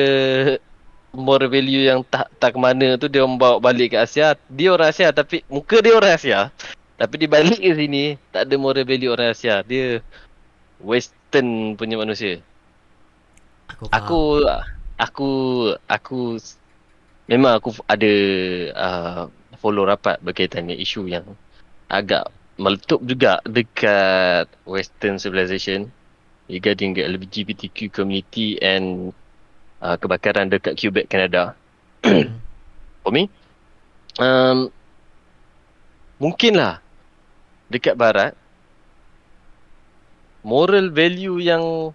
moral 1.15 1.49
value 1.49 1.89
yang 1.89 2.05
tak 2.05 2.29
tak 2.37 2.53
ke 2.53 2.59
mana 2.61 2.99
tu 3.01 3.09
dia 3.09 3.25
bawa 3.25 3.57
balik 3.57 3.95
ke 3.95 3.97
Asia. 3.97 4.37
Dia 4.51 4.75
orang 4.75 4.93
Asia 4.93 5.09
tapi 5.09 5.41
muka 5.49 5.81
dia 5.81 5.97
orang 5.97 6.13
Asia. 6.13 6.53
Tapi 6.99 7.15
dia 7.15 7.29
balik 7.31 7.57
ke 7.57 7.71
sini 7.73 8.19
tak 8.29 8.45
ada 8.45 8.55
moral 8.59 8.85
value 8.85 9.09
orang 9.09 9.33
Asia. 9.33 9.65
Dia 9.65 10.03
western 10.83 11.73
punya 11.79 11.97
manusia. 11.97 12.43
Aku. 13.69 13.89
Aku 13.89 14.21
aku 14.99 15.31
aku 15.87 16.19
memang 17.31 17.57
aku 17.57 17.71
ada 17.87 18.13
uh, 18.75 19.23
follow 19.57 19.87
rapat 19.87 20.19
berkaitan 20.19 20.67
dengan 20.67 20.83
isu 20.83 21.07
yang 21.07 21.25
agak 21.87 22.27
meletup 22.59 22.99
juga 23.07 23.39
dekat 23.47 24.51
western 24.67 25.15
civilization 25.15 25.87
regarding 26.49 26.97
the 26.97 27.05
LGBTQ 27.05 27.93
community 27.93 28.57
and 28.59 29.13
uh, 29.79 29.95
kebakaran 29.95 30.49
dekat 30.49 30.75
Quebec, 30.75 31.07
Canada. 31.07 31.53
For 33.05 33.13
me, 33.13 33.29
um, 34.19 34.73
mungkinlah 36.19 36.81
dekat 37.69 37.95
barat 37.95 38.33
moral 40.43 40.89
value 40.89 41.37
yang 41.39 41.93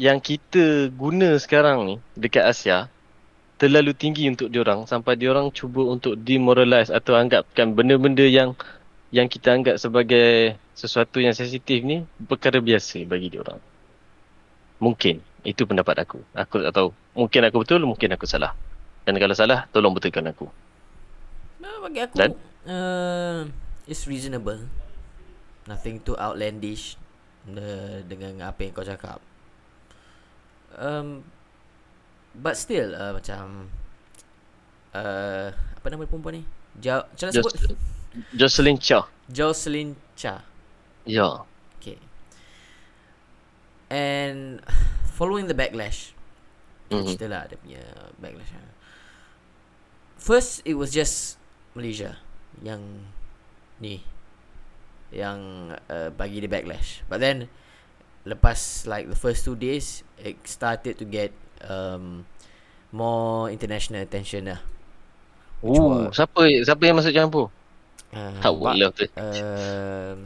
yang 0.00 0.16
kita 0.22 0.88
guna 0.96 1.36
sekarang 1.36 1.78
ni 1.84 1.94
dekat 2.16 2.48
Asia 2.48 2.88
terlalu 3.60 3.92
tinggi 3.92 4.24
untuk 4.24 4.48
diorang 4.48 4.88
sampai 4.88 5.20
diorang 5.20 5.52
cuba 5.52 5.84
untuk 5.84 6.16
demoralize 6.16 6.88
atau 6.88 7.12
anggapkan 7.12 7.76
benda-benda 7.76 8.24
yang 8.24 8.56
yang 9.10 9.26
kita 9.26 9.50
anggap 9.50 9.76
sebagai 9.78 10.54
sesuatu 10.74 11.18
yang 11.18 11.34
sensitif 11.34 11.82
ni 11.82 12.06
perkara 12.30 12.62
biasa 12.62 13.02
bagi 13.06 13.26
diorang. 13.26 13.58
Mungkin 14.78 15.20
itu 15.42 15.62
pendapat 15.66 16.06
aku. 16.06 16.22
Aku 16.32 16.62
tak 16.62 16.72
tahu. 16.72 16.88
Mungkin 17.18 17.42
aku 17.50 17.56
betul, 17.66 17.82
mungkin 17.84 18.14
aku 18.14 18.24
salah. 18.24 18.54
Dan 19.02 19.18
kalau 19.18 19.34
salah, 19.34 19.66
tolong 19.74 19.92
betulkan 19.92 20.30
aku. 20.30 20.46
Nah, 21.60 21.76
bagi 21.84 22.00
aku 22.00 22.14
Dan? 22.16 22.30
uh, 22.64 23.44
It's 23.84 24.08
reasonable 24.08 24.64
Nothing 25.68 26.00
too 26.00 26.16
outlandish 26.16 26.96
uh, 27.52 28.00
Dengan 28.08 28.48
apa 28.48 28.64
yang 28.64 28.72
kau 28.72 28.80
cakap 28.80 29.20
um, 30.80 31.20
But 32.32 32.56
still 32.56 32.96
uh, 32.96 33.12
Macam 33.12 33.68
uh, 34.96 35.52
Apa 35.52 35.86
nama 35.92 36.08
perempuan 36.08 36.40
ni 36.40 36.42
ja, 36.80 37.04
Macam 37.04 37.28
mana 37.28 37.36
sebut 37.36 37.54
Jocelyn 38.34 38.78
Chow. 38.78 39.06
Jocelyn 39.30 39.94
Cha 40.18 40.42
Ya. 41.06 41.46
Okay 41.78 41.98
And 43.90 44.58
Following 45.14 45.46
the 45.46 45.54
backlash 45.54 46.12
Mhm. 46.90 47.06
Cerita 47.14 47.30
lah 47.30 47.46
dia 47.46 47.54
punya 47.62 47.82
backlash 48.18 48.50
lah. 48.50 48.74
First 50.18 50.66
it 50.66 50.74
was 50.74 50.90
just 50.90 51.38
Malaysia 51.78 52.18
Yang 52.66 52.82
Ni 53.78 54.02
Yang 55.14 55.38
uh, 55.86 56.10
Bagi 56.10 56.42
dia 56.42 56.50
backlash 56.50 57.06
But 57.06 57.22
then 57.22 57.46
Lepas 58.26 58.90
like 58.90 59.06
the 59.06 59.14
first 59.16 59.46
two 59.46 59.54
days 59.54 60.02
It 60.18 60.42
started 60.50 60.98
to 60.98 61.06
get 61.06 61.30
um, 61.62 62.26
More 62.90 63.54
international 63.54 64.02
attention 64.02 64.50
lah 64.50 64.60
Oh, 65.62 66.08
siapa 66.10 66.48
siapa 66.64 66.82
yang 66.88 66.96
masuk 66.98 67.12
campur? 67.12 67.52
Uh, 68.14 68.40
ba- 68.58 68.76
lah 68.76 68.90
tu. 68.92 69.06
um, 69.16 70.16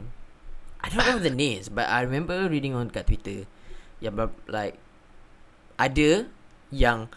I 0.81 0.87
don't 0.89 1.01
remember 1.01 1.25
the 1.25 1.33
names 1.33 1.65
But 1.69 1.89
I 1.89 2.05
remember 2.05 2.45
reading 2.45 2.77
on 2.77 2.93
kat 2.93 3.09
Twitter 3.09 3.49
Yang 3.97 4.29
like 4.45 4.77
Ada 5.81 6.29
Yang 6.69 7.09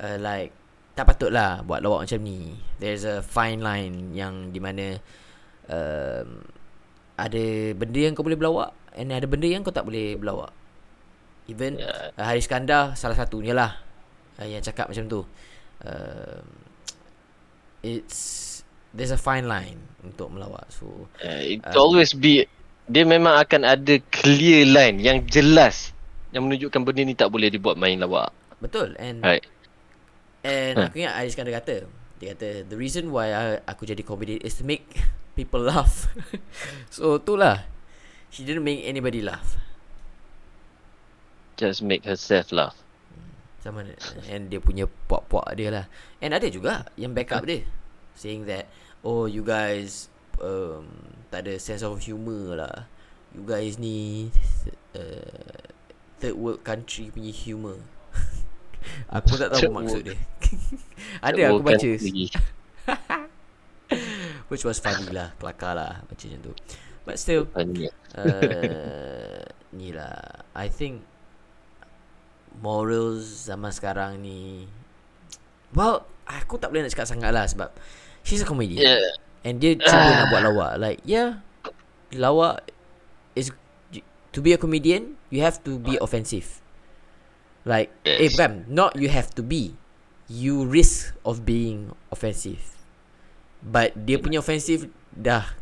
uh, 0.00 0.16
Like 0.16 0.56
Tak 0.96 1.04
patut 1.04 1.28
lah 1.28 1.60
Buat 1.60 1.84
lawak 1.84 2.08
macam 2.08 2.20
ni 2.24 2.56
There's 2.80 3.04
a 3.04 3.20
fine 3.20 3.60
line 3.60 4.16
Yang 4.16 4.56
di 4.56 4.60
mana 4.64 4.86
um, 5.68 6.48
Ada 7.20 7.76
benda 7.76 8.00
yang 8.00 8.16
kau 8.16 8.24
boleh 8.24 8.40
berlawak 8.40 8.72
And 8.96 9.12
ada 9.12 9.28
benda 9.28 9.52
yang 9.52 9.60
kau 9.60 9.72
tak 9.74 9.84
boleh 9.84 10.16
berlawak 10.16 10.48
Even 11.44 11.76
Ya. 11.76 12.08
uh, 12.16 12.24
Haris 12.24 12.48
Skandar 12.48 12.96
Salah 12.96 13.20
satunya 13.20 13.52
lah 13.52 13.84
uh, 14.40 14.48
Yang 14.48 14.72
cakap 14.72 14.88
macam 14.88 15.04
tu 15.12 15.20
um, 15.84 16.44
it's 17.84 18.60
there's 18.92 19.12
a 19.12 19.20
fine 19.20 19.48
line 19.48 19.80
untuk 20.02 20.32
melawak. 20.32 20.64
So 20.68 21.08
Uh, 21.20 21.42
it 21.42 21.60
Ah. 21.62 21.76
always 21.76 22.12
be 22.12 22.44
dia 22.86 23.04
memang 23.04 23.38
akan 23.38 23.62
ada 23.62 23.94
clear 24.10 24.66
line 24.66 24.98
yang 24.98 25.22
jelas 25.24 25.94
yang 26.30 26.46
menunjukkan 26.46 26.80
benda 26.82 27.02
ni 27.02 27.14
tak 27.14 27.30
boleh 27.30 27.50
dibuat 27.50 27.74
main 27.74 27.98
lawak. 27.98 28.30
betul 28.60 28.92
and 29.00 29.24
Right. 29.24 29.44
and 30.44 30.76
Huh. 30.76 30.92
aku 30.92 31.00
ingat 31.00 31.16
Aris 31.16 31.32
kan 31.32 31.48
kata 31.48 31.88
dia 32.20 32.36
kata 32.36 32.68
the 32.68 32.76
reason 32.76 33.08
why 33.08 33.32
I, 33.32 33.44
aku 33.64 33.88
jadi 33.88 34.04
comedian 34.04 34.44
is 34.44 34.60
to 34.60 34.64
make 34.64 34.84
people 35.38 35.64
laugh. 35.64 36.08
so 36.94 37.16
itulah. 37.16 37.64
She 38.30 38.46
didn't 38.46 38.62
make 38.62 38.84
anybody 38.84 39.24
laugh. 39.24 39.56
Just 41.56 41.82
make 41.82 42.04
herself 42.08 42.52
laugh. 42.52 42.76
Sama 43.60 43.84
ada 43.84 43.92
And 44.32 44.48
dia 44.48 44.56
punya 44.56 44.88
puak-puak 45.04 45.52
dia 45.52 45.68
lah 45.68 45.84
And 46.24 46.32
ada 46.32 46.48
juga 46.48 46.88
Yang 46.96 47.12
backup 47.12 47.44
dia 47.44 47.68
Saying 48.16 48.48
that 48.48 48.64
Oh 49.00 49.24
you 49.24 49.40
guys 49.40 50.12
um, 50.44 50.84
Tak 51.32 51.48
ada 51.48 51.56
sense 51.56 51.80
of 51.80 51.96
humour 52.04 52.52
lah. 52.56 52.84
You 53.32 53.44
guys 53.48 53.80
ni 53.80 54.28
uh, 54.92 55.64
Third 56.20 56.36
world 56.36 56.60
country 56.60 57.08
punya 57.08 57.32
humour 57.32 57.80
Aku 59.16 59.40
tak 59.40 59.56
tahu 59.56 59.72
maksud 59.72 60.12
dia. 60.12 60.16
Ada 61.24 61.52
aku 61.52 61.64
baca. 61.64 61.88
Which 64.52 64.64
was 64.68 64.82
funny 64.82 65.08
lah 65.08 65.32
Kelakar 65.40 65.72
lah 65.72 66.04
Baca 66.04 66.24
macam 66.28 66.40
tu. 66.44 66.52
But 67.08 67.16
still 67.16 67.48
uh, 67.56 67.64
Ni 69.72 69.88
lah. 69.96 70.44
I 70.52 70.68
think 70.68 71.00
Morals 72.60 73.48
zaman 73.48 73.72
sekarang 73.72 74.20
ni 74.20 74.68
Well 75.72 76.04
Aku 76.28 76.60
tak 76.60 76.68
boleh 76.68 76.84
nak 76.84 76.92
cakap 76.92 77.08
sangat 77.08 77.32
lah 77.32 77.48
Sebab 77.48 77.70
She's 78.24 78.42
a 78.42 78.48
comedian. 78.48 78.82
Yeah. 78.82 79.02
And 79.40 79.56
dia 79.56 79.76
cuba 79.80 80.10
nak 80.12 80.26
buat 80.28 80.42
lawak. 80.44 80.72
Like 80.76 80.98
yeah 81.08 81.40
Lawak 82.12 82.68
Is 83.32 83.54
To 84.36 84.38
be 84.44 84.52
a 84.52 84.60
comedian 84.60 85.16
You 85.32 85.40
have 85.42 85.62
to 85.64 85.80
be 85.80 85.96
offensive. 85.96 86.60
Like 87.64 87.88
Eh 88.04 88.28
Yes. 88.28 88.36
bukan 88.36 88.68
Not 88.68 88.96
you 89.00 89.08
have 89.08 89.32
to 89.36 89.42
be. 89.42 89.76
You 90.30 90.62
risk 90.68 91.16
of 91.26 91.42
being 91.42 91.90
offensive. 92.12 92.62
But 93.64 93.96
dia 93.96 94.20
punya 94.20 94.44
offensive 94.44 94.92
Dah 95.10 95.56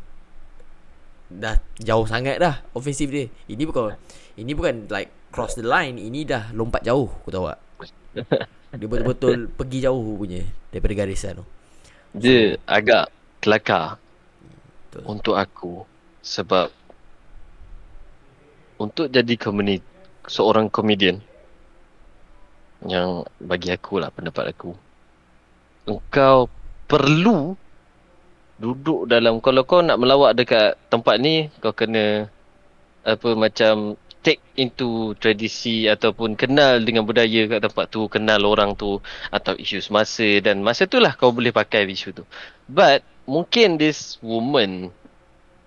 Dah 1.29 1.61
jauh 1.79 2.09
sangat 2.09 2.41
dah 2.41 2.65
Offensive 2.75 3.11
dia. 3.13 3.27
Ini 3.47 3.63
bukan 3.69 3.95
Ini 4.35 4.53
bukan 4.55 4.91
like 4.91 5.13
Cross 5.29 5.61
the 5.61 5.65
line. 5.65 6.01
Ini 6.01 6.25
dah 6.25 6.43
lompat 6.57 6.83
jauh 6.83 7.07
Kau 7.07 7.31
tahu 7.31 7.53
tak? 7.53 7.61
Dia 8.81 8.87
betul-betul 8.89 9.49
Pergi 9.53 9.79
jauh 9.85 10.17
punya 10.17 10.45
Daripada 10.73 10.93
garisan 11.05 11.41
tu 11.41 11.58
Dia 12.17 12.57
agak 12.65 13.13
kelakar 13.45 14.01
Betul. 14.89 15.03
untuk 15.05 15.35
aku 15.37 15.73
sebab 16.25 16.73
untuk 18.79 19.11
jadi 19.11 19.35
komedi 19.37 19.83
seorang 20.29 20.71
komedian 20.71 21.19
yang 22.87 23.27
bagi 23.43 23.75
aku 23.75 23.99
lah 23.99 24.13
pendapat 24.15 24.55
aku 24.55 24.71
engkau 25.91 26.47
perlu 26.87 27.59
duduk 28.59 29.07
dalam 29.07 29.43
kalau 29.43 29.63
kau 29.67 29.83
nak 29.83 29.99
melawak 29.99 30.35
dekat 30.35 30.79
tempat 30.91 31.19
ni 31.19 31.51
kau 31.59 31.75
kena 31.75 32.31
apa 33.03 33.29
macam 33.35 33.95
take 34.29 34.45
into 34.61 35.17
tradisi 35.17 35.89
ataupun 35.89 36.37
kenal 36.37 36.85
dengan 36.85 37.09
budaya 37.09 37.49
kat 37.49 37.65
tempat 37.65 37.89
tu 37.89 38.05
kenal 38.13 38.45
orang 38.45 38.77
tu 38.77 39.01
atau 39.33 39.57
isu 39.57 39.81
semasa 39.81 40.29
dan 40.45 40.61
masa 40.61 40.85
tu 40.85 41.01
lah 41.01 41.17
kau 41.17 41.33
boleh 41.33 41.49
pakai 41.49 41.89
isu 41.89 42.13
tu 42.13 42.25
but 42.69 43.01
mungkin 43.25 43.81
this 43.81 44.21
woman 44.21 44.93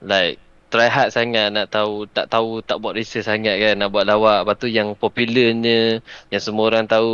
like 0.05 0.37
try 0.69 0.87
hard 0.87 1.09
sangat 1.09 1.49
nak 1.49 1.73
tahu 1.73 2.05
tak 2.05 2.29
tahu 2.29 2.61
tak 2.61 2.77
buat 2.77 2.93
research 2.93 3.25
sangat 3.25 3.57
kan 3.57 3.81
nak 3.81 3.89
buat 3.89 4.05
lawak 4.05 4.45
lepas 4.45 4.55
tu 4.61 4.69
yang 4.69 4.93
popularnya 4.93 5.99
yang 6.29 6.41
semua 6.41 6.69
orang 6.69 6.85
tahu 6.85 7.11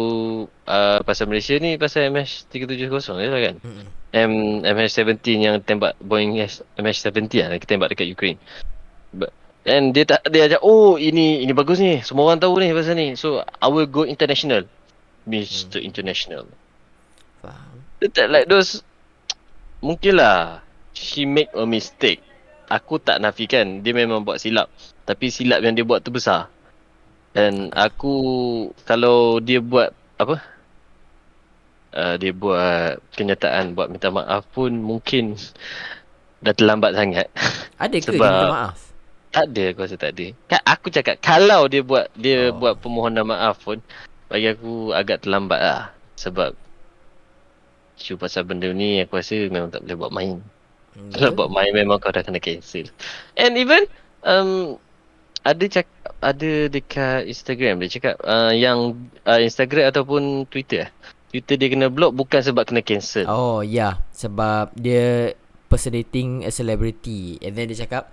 uh, 0.67 0.99
pasal 1.07 1.31
Malaysia 1.31 1.55
ni 1.57 1.79
pasal 1.79 2.11
MH370 2.11 3.23
je 3.23 3.27
lah 3.31 3.41
kan 3.41 3.55
Mm-mm. 3.63 3.87
M 4.13 4.31
MH17 4.63 5.25
yang 5.39 5.55
tembak 5.63 5.95
Boeing 6.03 6.39
S- 6.43 6.63
MH17 6.75 7.33
lah 7.43 7.57
tembak 7.59 7.91
dekat 7.91 8.07
Ukraine. 8.07 8.39
But, 9.11 9.35
and 9.67 9.91
dia 9.91 10.07
tak 10.07 10.23
dia 10.31 10.47
ajak 10.47 10.63
oh 10.63 10.95
ini 10.95 11.43
ini 11.43 11.51
bagus 11.51 11.83
ni. 11.83 11.99
Semua 11.99 12.31
orang 12.31 12.39
tahu 12.39 12.55
ni 12.63 12.71
pasal 12.71 12.95
ni. 12.95 13.19
So 13.19 13.43
I 13.43 13.67
will 13.67 13.85
go 13.85 14.07
international. 14.07 14.65
Mr. 15.27 15.83
International. 15.83 16.47
Faham 17.43 17.83
Dia 17.99 18.07
tak 18.07 18.31
like 18.31 18.47
those 18.47 18.79
mungkin 19.83 20.23
lah 20.23 20.63
she 20.95 21.27
make 21.27 21.51
a 21.51 21.67
mistake. 21.67 22.23
Aku 22.71 22.99
tak 23.03 23.19
nafikan 23.19 23.83
dia 23.83 23.91
memang 23.91 24.23
buat 24.23 24.39
silap. 24.39 24.71
Tapi 25.03 25.27
silap 25.27 25.59
yang 25.59 25.75
dia 25.75 25.83
buat 25.83 25.99
tu 25.99 26.15
besar. 26.15 26.47
Dan 27.35 27.75
aku 27.75 28.15
kalau 28.87 29.43
dia 29.43 29.59
buat 29.59 29.91
apa? 30.15 30.39
Uh, 31.91 32.15
dia 32.19 32.31
buat 32.31 33.03
kenyataan 33.15 33.75
buat 33.75 33.91
minta 33.91 34.11
maaf 34.11 34.47
pun 34.55 34.71
mungkin 34.71 35.35
dah 36.39 36.55
terlambat 36.55 36.95
sangat. 36.95 37.27
Ada 37.83 37.95
ke 37.99 38.15
minta 38.15 38.47
maaf 38.47 38.86
tak 39.37 39.45
ada 39.53 39.63
aku 39.69 39.79
rasa 39.85 39.95
tak 40.01 40.11
ada. 40.17 40.25
Kan 40.49 40.61
aku 40.65 40.87
cakap 40.89 41.15
kalau 41.21 41.69
dia 41.69 41.85
buat 41.85 42.09
dia 42.17 42.49
Oh. 42.49 42.57
buat 42.57 42.81
permohonan 42.81 43.29
maaf 43.29 43.61
pun 43.61 43.77
bagi 44.25 44.49
aku 44.49 44.97
agak 44.97 45.21
terlambat 45.21 45.61
lah. 45.61 45.81
Sebab 46.17 46.57
isu 47.97 48.17
pasal 48.17 48.45
benda 48.45 48.69
ni 48.73 48.97
aku 49.01 49.21
rasa 49.21 49.37
memang 49.49 49.69
tak 49.69 49.85
boleh 49.85 49.97
buat 49.97 50.13
main. 50.13 50.41
Hmm, 50.97 51.13
Kalau 51.13 51.31
buat 51.37 51.49
main 51.53 51.69
memang 51.69 52.01
kau 52.01 52.09
dah 52.09 52.25
kena 52.25 52.41
cancel. 52.41 52.89
And 53.37 53.53
even 53.53 53.85
um 54.25 54.81
ada 55.45 55.63
cak 55.69 55.85
ada 56.19 56.51
dekat 56.67 57.29
Instagram 57.29 57.79
dia 57.85 57.93
cakap 58.01 58.15
uh, 58.25 58.51
yang 58.51 58.97
uh, 59.23 59.37
Instagram 59.37 59.93
ataupun 59.93 60.49
Twitter. 60.49 60.89
eh. 60.89 60.91
Twitter 61.29 61.55
dia 61.61 61.69
kena 61.69 61.87
block 61.93 62.17
bukan 62.17 62.41
sebab 62.41 62.65
kena 62.65 62.81
cancel. 62.81 63.29
Oh 63.29 63.61
ya 63.61 63.69
yeah. 63.69 63.93
Sebab 64.17 64.73
dia 64.73 65.37
Personating 65.67 66.47
a 66.47 66.51
celebrity 66.51 67.35
And 67.43 67.51
then 67.51 67.67
dia 67.67 67.83
cakap 67.83 68.07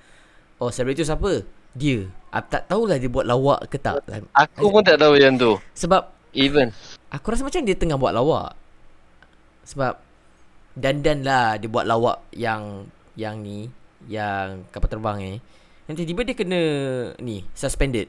Oh 0.65 0.73
celebrity 0.73 1.05
tu 1.05 1.13
siapa? 1.13 1.45
Dia. 1.77 2.09
Aku 2.33 2.49
tak 2.49 2.65
tahulah 2.73 2.97
dia 2.97 3.13
buat 3.13 3.29
lawak 3.29 3.69
ke 3.69 3.77
tak. 3.77 4.01
Aku 4.33 4.73
pun 4.73 4.81
tak 4.81 4.97
tahu 4.97 5.21
yang 5.21 5.37
tu. 5.37 5.61
Sebab 5.77 6.09
Even. 6.33 6.73
Aku 7.13 7.29
rasa 7.29 7.45
macam 7.45 7.61
dia 7.69 7.77
tengah 7.77 8.01
buat 8.01 8.17
lawak. 8.17 8.57
Sebab 9.69 10.01
Dandan 10.73 11.21
lah 11.21 11.61
Dia 11.61 11.69
buat 11.69 11.85
lawak 11.85 12.25
yang 12.33 12.89
Yang 13.15 13.35
ni 13.45 13.59
Yang 14.09 14.65
kapal 14.73 14.89
terbang 14.89 15.17
ni. 15.21 15.33
Nanti 15.85 16.09
tiba 16.09 16.25
dia 16.25 16.33
kena 16.33 16.61
Ni 17.21 17.45
Suspended. 17.53 18.09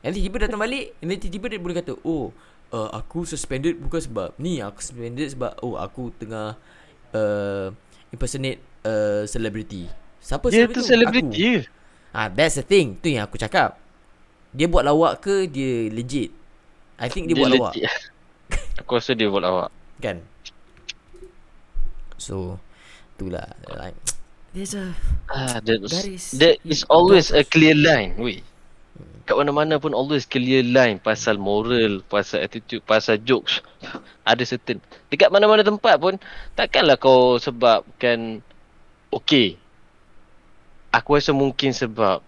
Nanti 0.00 0.24
tiba 0.24 0.40
datang 0.40 0.58
balik 0.58 0.96
Nanti 1.04 1.28
tiba 1.28 1.52
dia 1.52 1.60
boleh 1.60 1.76
kata 1.84 2.00
Oh 2.02 2.32
uh, 2.72 2.88
Aku 2.96 3.28
suspended 3.28 3.76
bukan 3.76 4.00
sebab 4.00 4.32
Ni 4.40 4.64
aku 4.64 4.80
suspended 4.80 5.28
sebab 5.36 5.60
Oh 5.60 5.76
aku 5.76 6.16
tengah 6.16 6.56
uh, 7.12 7.68
Impersonate 8.08 8.58
uh, 8.88 9.28
Celebrity 9.28 10.07
Siapa 10.18 10.50
dia 10.50 10.68
tu 10.68 10.82
selebriti. 10.82 11.64
Ah, 12.12 12.28
that's 12.32 12.58
the 12.58 12.64
thing. 12.64 12.98
Tu 12.98 13.14
yang 13.14 13.28
aku 13.28 13.38
cakap. 13.38 13.78
Dia 14.52 14.66
buat 14.66 14.82
lawak 14.82 15.20
ke 15.20 15.44
dia 15.46 15.92
legit? 15.92 16.32
I 16.98 17.06
think 17.12 17.30
dia, 17.30 17.36
buat 17.36 17.52
lawak, 17.52 17.76
legit. 17.76 17.86
Aku 18.82 18.98
rasa 18.98 19.14
dia 19.14 19.28
buat 19.30 19.44
lawak. 19.44 19.70
kan? 20.02 20.18
So, 22.18 22.58
itulah 23.14 23.46
like 23.78 23.94
there's 24.50 24.74
a 24.74 24.90
Ah, 25.30 25.62
there, 25.62 25.78
Garis 25.78 26.34
there 26.34 26.58
is 26.66 26.82
always 26.90 27.30
a 27.30 27.46
clear 27.46 27.78
line. 27.78 28.18
Weh. 28.18 28.42
Kat 29.28 29.36
mana-mana 29.36 29.76
pun 29.76 29.92
always 29.92 30.24
clear 30.24 30.64
line 30.64 30.96
pasal 30.98 31.36
moral, 31.36 32.00
pasal 32.08 32.42
attitude, 32.42 32.80
pasal 32.88 33.20
jokes. 33.22 33.60
Ada 34.28 34.56
certain. 34.56 34.80
Dekat 35.12 35.28
mana-mana 35.28 35.60
tempat 35.62 36.00
pun 36.00 36.16
takkanlah 36.56 36.96
kau 36.96 37.36
sebabkan 37.36 38.40
okay. 39.12 39.60
Aku 40.94 41.16
rasa 41.20 41.36
mungkin 41.36 41.76
sebab 41.76 42.24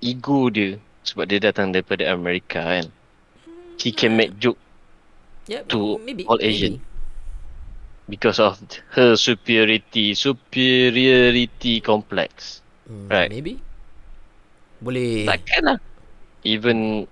ego 0.00 0.48
dia 0.48 0.78
sebab 1.02 1.26
dia 1.26 1.42
datang 1.42 1.74
daripada 1.74 2.06
Amerika 2.10 2.62
kan. 2.62 2.86
He 3.80 3.90
can 3.90 4.14
make 4.14 4.36
joke 4.36 4.60
yeah, 5.48 5.64
to 5.72 5.96
maybe, 6.04 6.28
all 6.28 6.36
maybe. 6.36 6.52
Asian. 6.52 6.74
because 8.10 8.42
of 8.42 8.58
her 8.90 9.14
superiority, 9.14 10.12
superiority 10.18 11.78
complex. 11.80 12.60
Hmm, 12.90 13.06
Right. 13.06 13.30
Maybe. 13.30 13.62
Boleh. 14.82 15.30
Takkan 15.30 15.62
lah. 15.62 15.78
Even 16.42 17.06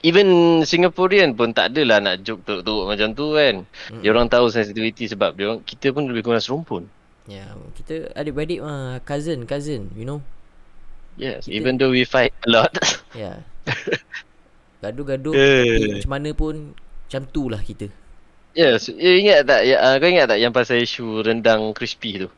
even 0.00 0.26
Singaporean 0.64 1.36
pun 1.36 1.52
tak 1.52 1.76
adalah 1.76 2.00
nak 2.00 2.24
joke 2.24 2.40
teruk-teruk 2.48 2.88
macam 2.88 3.08
tu 3.12 3.36
kan. 3.36 3.54
Mm-mm. 3.68 4.00
Dia 4.00 4.10
orang 4.16 4.32
tahu 4.32 4.48
sensitivity 4.48 5.04
sebab 5.12 5.36
dia 5.36 5.52
orang 5.52 5.60
kita 5.60 5.92
pun 5.92 6.08
lebih 6.08 6.24
kurang 6.24 6.40
serumpun. 6.40 6.88
Ya, 7.24 7.48
kita 7.72 8.12
adik-beradik 8.12 8.60
mah 8.60 9.00
cousin, 9.00 9.48
cousin, 9.48 9.88
you 9.96 10.04
know. 10.04 10.20
Yes, 11.16 11.48
Kita- 11.48 11.56
even 11.56 11.80
though 11.80 11.88
we 11.88 12.04
fight 12.04 12.34
a 12.44 12.48
lot. 12.50 12.72
Ya. 13.14 13.40
Gaduh-gaduh 14.82 15.32
Eh. 15.32 16.02
macam 16.02 16.10
mana 16.10 16.30
pun 16.34 16.74
macam 17.06 17.22
tu 17.30 17.46
lah 17.46 17.62
kita. 17.62 17.86
Yes, 18.52 18.90
you 18.90 19.22
ingat 19.22 19.46
tak 19.46 19.64
ya, 19.64 19.78
uh, 19.78 19.94
kau 19.96 20.06
ingat 20.06 20.30
tak 20.30 20.38
yang 20.38 20.50
pasal 20.50 20.82
isu 20.82 21.22
rendang 21.22 21.70
crispy 21.72 22.26
tu? 22.26 22.28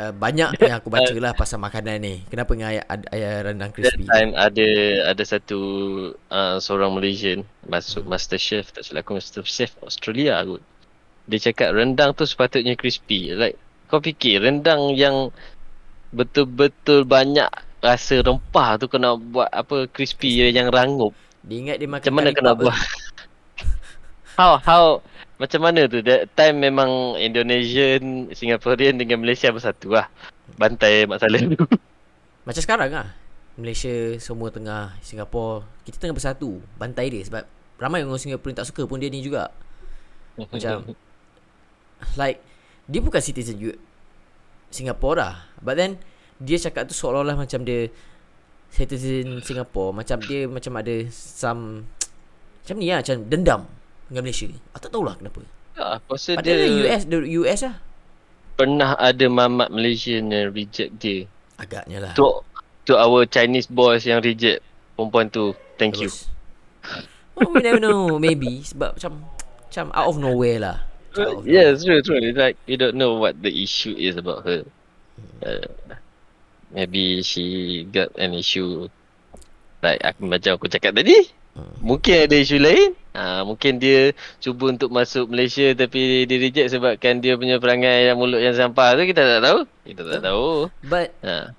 Uh, 0.00 0.16
banyak 0.16 0.56
yang 0.56 0.80
aku 0.80 0.88
baca 0.88 1.12
lah 1.12 1.36
pasal 1.36 1.60
makanan 1.60 2.00
ni. 2.00 2.24
Kenapa 2.28 2.56
dengan 2.56 2.72
ayam, 2.72 2.84
ayam 3.12 3.32
rendang 3.52 3.68
That 3.68 3.76
crispy? 3.76 4.04
time 4.08 4.32
ada 4.32 4.68
ada 5.12 5.22
satu 5.24 5.60
uh, 6.28 6.56
seorang 6.56 6.92
Malaysian 6.92 7.44
masuk 7.64 8.08
Master 8.08 8.40
Chef 8.40 8.72
tak 8.72 8.80
silap 8.80 9.04
aku 9.04 9.20
Master 9.20 9.44
Chef 9.44 9.76
Australia 9.84 10.40
kot. 10.40 10.64
Dia 11.30 11.38
cakap 11.38 11.78
rendang 11.78 12.10
tu 12.12 12.26
sepatutnya 12.26 12.74
crispy. 12.74 13.30
Like 13.30 13.56
kau 13.86 14.02
fikir 14.02 14.42
rendang 14.42 14.94
yang 14.98 15.30
betul-betul 16.10 17.06
banyak 17.06 17.46
rasa 17.80 18.20
rempah 18.20 18.76
tu 18.76 18.90
kena 18.90 19.14
buat 19.14 19.46
apa 19.48 19.86
crispy 19.86 20.42
yang 20.50 20.74
rangup. 20.74 21.14
Dia 21.46 21.56
ingat 21.62 21.76
dia 21.78 21.86
makan 21.86 22.02
Macam 22.02 22.14
mana 22.18 22.30
kena 22.34 22.52
buat? 22.58 22.74
how 24.38 24.58
how 24.58 24.84
macam 25.40 25.60
mana 25.64 25.88
tu? 25.88 26.04
That 26.04 26.28
time 26.36 26.60
memang 26.60 27.16
Indonesian, 27.16 28.28
Singaporean 28.34 29.00
dengan 29.00 29.24
Malaysia 29.24 29.48
bersatu 29.48 29.96
lah. 29.96 30.10
Bantai 30.58 31.08
Mak 31.08 31.22
Saleh 31.22 31.46
tu. 31.54 31.64
Macam 32.46 32.60
sekarang 32.60 32.90
lah. 32.92 33.08
Malaysia 33.60 34.16
semua 34.16 34.48
tengah 34.48 34.96
Singapura 35.04 35.66
kita 35.84 36.00
tengah 36.00 36.16
bersatu 36.16 36.64
bantai 36.80 37.12
dia 37.12 37.20
sebab 37.28 37.44
ramai 37.76 38.00
orang 38.00 38.16
Singapura 38.16 38.56
tak 38.56 38.72
suka 38.72 38.88
pun 38.88 38.96
dia 38.96 39.12
ni 39.12 39.20
juga 39.20 39.52
Macam- 40.40 40.96
like 42.16 42.40
dia 42.90 43.00
bukan 43.02 43.22
citizen 43.22 43.56
U- 43.60 43.80
Singapura 44.70 45.50
but 45.62 45.78
then 45.78 45.98
dia 46.40 46.56
cakap 46.56 46.88
tu 46.88 46.94
seolah-olah 46.96 47.36
macam 47.36 47.62
dia 47.62 47.92
citizen 48.70 49.42
Singapura 49.44 49.92
macam 49.92 50.18
dia 50.24 50.46
macam 50.46 50.72
ada 50.78 50.94
some 51.10 51.84
macam 52.64 52.76
ni 52.78 52.86
lah 52.88 53.02
macam 53.02 53.16
dendam 53.26 53.60
dengan 54.10 54.22
Malaysia. 54.26 54.46
Aku 54.74 54.82
tak 54.82 54.90
tahulah 54.90 55.14
kenapa. 55.18 55.40
Aku 55.80 56.18
rasa 56.18 56.34
padahal 56.34 56.58
dia 56.60 56.70
US 56.82 57.02
the 57.06 57.18
US 57.40 57.60
lah. 57.62 57.76
pernah 58.58 58.92
ada 58.98 59.26
mamat 59.30 59.72
Malaysian 59.72 60.28
yang 60.28 60.52
reject 60.52 60.98
dia. 61.00 61.24
agaknya 61.56 61.98
lah. 62.04 62.12
To 62.18 62.44
to 62.84 62.98
our 62.98 63.24
Chinese 63.24 63.70
boys 63.70 64.04
yang 64.04 64.20
reject 64.20 64.60
perempuan 64.98 65.32
tu. 65.32 65.56
Thank 65.80 66.02
you. 66.02 66.12
Bagus. 66.12 66.28
oh, 67.40 67.48
we 67.52 67.64
never 67.64 67.80
know. 67.80 68.20
Maybe. 68.20 68.60
Sebab 68.60 69.00
macam 69.00 69.24
macam 69.70 69.84
out 69.94 70.06
of 70.10 70.16
nowhere 70.18 70.58
lah 70.60 70.89
Out 71.16 71.42
of 71.42 71.46
Yes, 71.46 71.82
true, 71.82 72.02
true. 72.02 72.20
It's 72.20 72.38
like 72.38 72.54
you 72.66 72.76
don't 72.76 72.94
know 72.94 73.18
what 73.18 73.38
the 73.38 73.50
issue 73.50 73.94
is 73.94 74.14
about 74.14 74.46
her. 74.46 74.62
Uh, 75.42 75.66
maybe 76.70 77.20
she 77.26 77.82
got 77.88 78.14
an 78.16 78.32
issue 78.32 78.86
like 79.80 80.00
aku 80.00 80.28
macam 80.28 80.54
aku 80.56 80.70
cakap 80.70 80.94
tadi. 80.94 81.16
Hmm. 81.50 81.74
Mungkin 81.82 82.30
ada 82.30 82.36
isu 82.38 82.62
lain. 82.62 82.94
Ha, 83.10 83.42
mungkin 83.42 83.82
dia 83.82 84.14
cuba 84.38 84.70
untuk 84.70 84.94
masuk 84.94 85.26
Malaysia 85.26 85.66
tapi 85.74 86.22
dia 86.30 86.38
reject 86.38 86.70
sebabkan 86.70 87.18
dia 87.18 87.34
punya 87.34 87.58
perangai 87.58 88.06
yang 88.06 88.14
mulut 88.14 88.38
yang 88.38 88.54
sampah 88.54 88.94
tu 88.94 89.02
kita 89.02 89.18
tak 89.18 89.40
tahu. 89.42 89.58
Kita 89.82 90.02
tak 90.06 90.20
tahu. 90.22 90.70
but 90.86 91.10
Ha. 91.26 91.50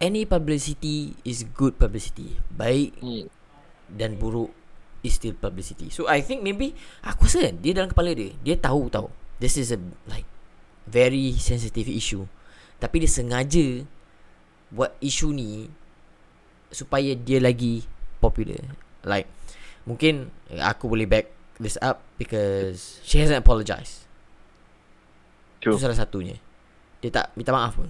any 0.00 0.24
publicity 0.24 1.12
is 1.20 1.44
good 1.52 1.76
publicity 1.76 2.40
baik 2.48 2.96
Hmm. 3.04 3.28
dan 3.92 4.16
buruk 4.16 4.56
is 5.06 5.16
still 5.16 5.32
publicity. 5.38 5.88
So 5.88 6.10
I 6.10 6.20
think 6.20 6.42
maybe 6.42 6.74
aku 7.06 7.30
rasa 7.30 7.48
kan 7.48 7.56
dia 7.62 7.72
dalam 7.72 7.88
kepala 7.88 8.10
dia, 8.12 8.34
dia 8.42 8.58
tahu 8.58 8.90
tahu. 8.90 9.08
This 9.38 9.54
is 9.56 9.70
a 9.70 9.78
like 10.10 10.26
very 10.90 11.38
sensitive 11.38 11.86
issue. 11.86 12.26
Tapi 12.82 13.06
dia 13.06 13.10
sengaja 13.10 13.86
buat 14.74 14.92
isu 14.98 15.30
ni 15.32 15.70
supaya 16.74 17.14
dia 17.14 17.38
lagi 17.38 17.86
popular. 18.18 18.60
Like 19.06 19.30
mungkin 19.86 20.34
aku 20.50 20.90
boleh 20.90 21.06
back 21.06 21.30
this 21.62 21.78
up 21.80 22.02
because 22.20 23.00
she 23.06 23.22
hasn't 23.22 23.40
apologized. 23.40 24.04
True. 25.62 25.78
Itu 25.78 25.82
salah 25.82 25.96
satunya. 25.96 26.36
Dia 27.00 27.10
tak 27.12 27.26
minta 27.38 27.54
maaf 27.54 27.78
pun. 27.78 27.88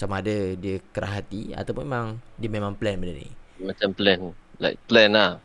Sama 0.00 0.24
ada 0.24 0.56
dia 0.56 0.80
kerah 0.96 1.20
hati 1.20 1.52
ataupun 1.52 1.84
memang 1.84 2.08
dia 2.40 2.48
memang 2.48 2.72
plan 2.72 2.96
benda 2.96 3.14
ni. 3.14 3.28
Macam 3.60 3.92
plan. 3.92 4.32
Like 4.56 4.80
plan 4.88 5.12
lah. 5.12 5.40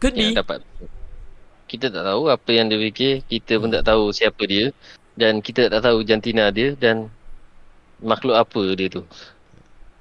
Could 0.00 0.14
be. 0.16 0.36
dapat. 0.36 0.60
Kita 1.66 1.90
tak 1.90 2.04
tahu 2.06 2.30
apa 2.30 2.50
yang 2.52 2.70
dia 2.70 2.78
fikir. 2.78 3.26
Kita 3.26 3.58
pun 3.58 3.72
tak 3.72 3.84
tahu 3.88 4.12
siapa 4.12 4.42
dia. 4.46 4.70
Dan 5.16 5.40
kita 5.40 5.72
tak 5.72 5.80
tahu 5.80 6.04
jantina 6.04 6.52
dia 6.52 6.76
dan 6.76 7.08
makhluk 8.04 8.36
apa 8.36 8.62
dia 8.76 8.92
tu. 8.92 9.02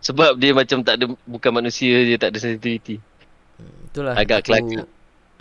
Sebab 0.06 0.38
dia 0.38 0.54
macam 0.54 0.86
tak 0.86 1.02
ada 1.02 1.10
bukan 1.26 1.50
manusia 1.50 2.06
dia 2.06 2.22
tak 2.22 2.30
ada 2.30 2.38
sensitivity 2.38 3.02
Itulah. 3.90 4.14
Agak 4.14 4.46
aku, 4.46 4.54
kelakar. 4.54 4.86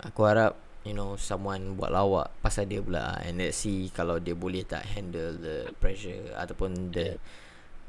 Aku 0.01 0.21
harap 0.25 0.51
You 0.81 0.97
know 0.97 1.13
Someone 1.21 1.77
buat 1.77 1.93
lawak 1.93 2.33
Pasal 2.41 2.65
dia 2.65 2.81
pula. 2.81 3.13
And 3.21 3.37
let's 3.37 3.61
see 3.61 3.93
Kalau 3.93 4.17
dia 4.17 4.33
boleh 4.33 4.65
tak 4.65 4.81
handle 4.89 5.37
The 5.37 5.69
pressure 5.77 6.33
Ataupun 6.33 6.89
the 6.89 7.13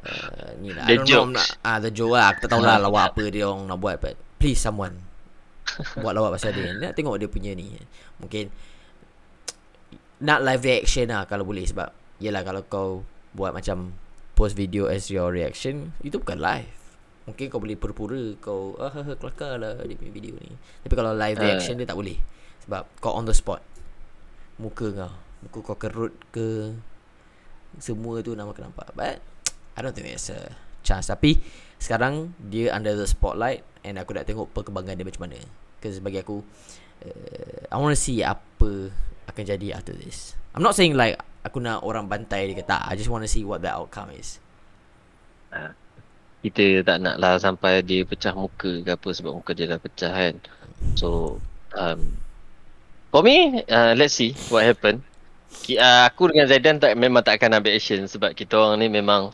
uh, 0.05 0.52
Ni 0.61 0.76
lah. 0.76 0.85
I 0.85 1.00
The 1.00 1.00
know 1.00 1.09
jokes. 1.09 1.33
nak, 1.33 1.48
ah, 1.64 1.79
The 1.81 1.90
joke 1.94 2.12
lah. 2.12 2.24
Aku 2.37 2.38
tak 2.44 2.50
tahulah 2.52 2.76
lawak 2.85 3.16
apa 3.16 3.24
dia 3.33 3.48
orang 3.48 3.72
nak 3.72 3.79
buat 3.81 3.96
But 3.96 4.20
please 4.37 4.61
someone 4.61 5.06
Buat 6.02 6.12
lawak 6.16 6.38
pasal 6.38 6.55
dia. 6.57 6.72
Nak 6.76 6.96
tengok 6.96 7.20
dia 7.20 7.29
punya 7.29 7.52
ni. 7.52 7.74
Mungkin 8.22 8.48
Nak 10.24 10.40
live 10.40 10.62
reaction 10.64 11.12
lah 11.12 11.29
Kalau 11.29 11.44
boleh 11.44 11.68
Sebab 11.68 11.92
Yelah 12.22 12.40
kalau 12.40 12.64
kau 12.64 13.05
Buat 13.37 13.52
macam 13.52 13.92
Post 14.33 14.57
video 14.57 14.88
as 14.88 15.12
your 15.12 15.29
reaction 15.29 15.92
Itu 16.00 16.22
bukan 16.22 16.40
live. 16.40 16.72
Mungkin 17.29 17.52
kau 17.52 17.61
boleh 17.61 17.76
pura-pura 17.76 18.22
Kau 18.40 18.79
ah, 18.81 18.88
ah, 18.88 19.05
ah, 19.05 19.16
kelakar 19.18 19.61
lah 19.61 19.76
Dia 19.85 19.96
punya 19.98 20.12
video 20.12 20.35
ni. 20.40 20.57
Tapi 20.87 20.94
kalau 20.96 21.12
live 21.12 21.37
reaction 21.37 21.76
dia 21.76 21.85
tak 21.85 21.98
boleh 21.98 22.16
Sebab 22.66 22.83
kau 22.98 23.14
on 23.14 23.24
the 23.29 23.35
spot. 23.37 23.62
Muka 24.59 24.90
kau. 24.90 25.12
Muka 25.46 25.59
kau 25.62 25.76
kerut 25.79 26.14
ke? 26.35 26.74
Semua 27.79 28.18
tu 28.26 28.35
nama 28.35 28.50
kau 28.50 28.64
nampak. 28.64 28.90
But 28.96 29.22
I 29.76 29.85
don't 29.85 29.94
think 29.94 30.11
there's 30.11 30.35
a 30.35 30.50
chance. 30.83 31.07
Tapi 31.07 31.38
Sekarang 31.79 32.33
Dia 32.39 32.73
under 32.75 32.97
the 32.97 33.07
spotlight 33.09 33.65
And 33.87 34.01
aku 34.01 34.17
nak 34.17 34.27
tengok 34.27 34.53
Perkembangan 34.53 34.97
dia 34.97 35.07
macam 35.07 35.29
mana. 35.29 35.39
Because 35.77 36.01
bagi 36.01 36.21
aku 36.21 36.41
uh, 37.05 37.61
I 37.69 37.77
to 37.77 37.99
see 37.99 38.21
apa 38.25 38.91
Akan 39.27 39.43
jadi 39.43 39.75
after 39.75 39.93
this. 39.93 40.39
I'm 40.55 40.62
not 40.62 40.79
saying 40.79 40.97
like 40.97 41.21
Aku 41.47 41.62
nak 41.62 41.87
orang 41.87 42.11
bantai 42.11 42.51
dia 42.51 42.59
ke 42.59 42.67
tak. 42.67 42.83
I 42.91 42.99
just 42.99 43.07
want 43.07 43.23
to 43.23 43.31
see 43.31 43.47
what 43.47 43.62
the 43.62 43.71
outcome 43.71 44.11
is. 44.11 44.43
Kita 46.43 46.83
tak 46.83 46.99
nak 46.99 47.23
lah 47.23 47.39
sampai 47.39 47.87
dia 47.87 48.03
pecah 48.03 48.35
muka 48.35 48.83
ke 48.83 48.91
apa 48.91 49.09
sebab 49.15 49.31
muka 49.31 49.55
dia 49.55 49.71
dah 49.71 49.79
pecah 49.79 50.11
kan. 50.11 50.35
So 50.99 51.39
um, 51.79 52.19
for 53.15 53.23
me 53.23 53.62
uh, 53.71 53.95
let's 53.95 54.19
see 54.19 54.35
what 54.51 54.67
happen. 54.67 55.07
Uh, 55.71 56.03
aku 56.11 56.35
dengan 56.35 56.51
Zaidan 56.51 56.83
tak 56.83 56.99
memang 56.99 57.23
tak 57.23 57.39
akan 57.39 57.62
ambil 57.62 57.79
action 57.79 58.03
sebab 58.11 58.35
kita 58.35 58.59
orang 58.59 58.83
ni 58.83 58.91
memang 58.91 59.31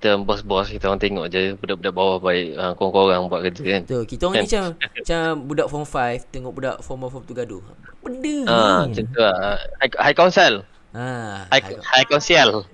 kita 0.00 0.16
bos-bos 0.16 0.72
kita 0.72 0.88
orang 0.88 0.96
tengok 0.96 1.28
je 1.28 1.52
budak-budak 1.54 1.92
bawah 1.92 2.16
baik 2.18 2.56
uh, 2.56 2.72
korang-korang 2.72 3.28
buat 3.28 3.44
kerja 3.44 3.64
kan 3.68 3.82
Tu 3.84 4.00
kita 4.08 4.22
orang 4.24 4.36
ni 4.40 4.48
macam 4.48 4.64
Macam 4.80 5.20
budak 5.44 5.66
form 5.68 5.84
5 5.84 6.32
Tengok 6.32 6.52
budak 6.56 6.76
form 6.80 7.04
1 7.04 7.12
form 7.12 7.24
2 7.28 7.36
gaduh 7.36 7.60
Benda 8.00 8.36
Ah, 8.48 8.80
ni 8.80 8.96
macam 8.96 9.04
tu 9.04 9.20
lah. 9.20 9.36
High, 9.76 9.92
high 10.00 10.16
council. 10.16 10.52
Ah, 10.90 11.44
High, 11.52 11.76
high 11.76 12.08
council. 12.08 12.64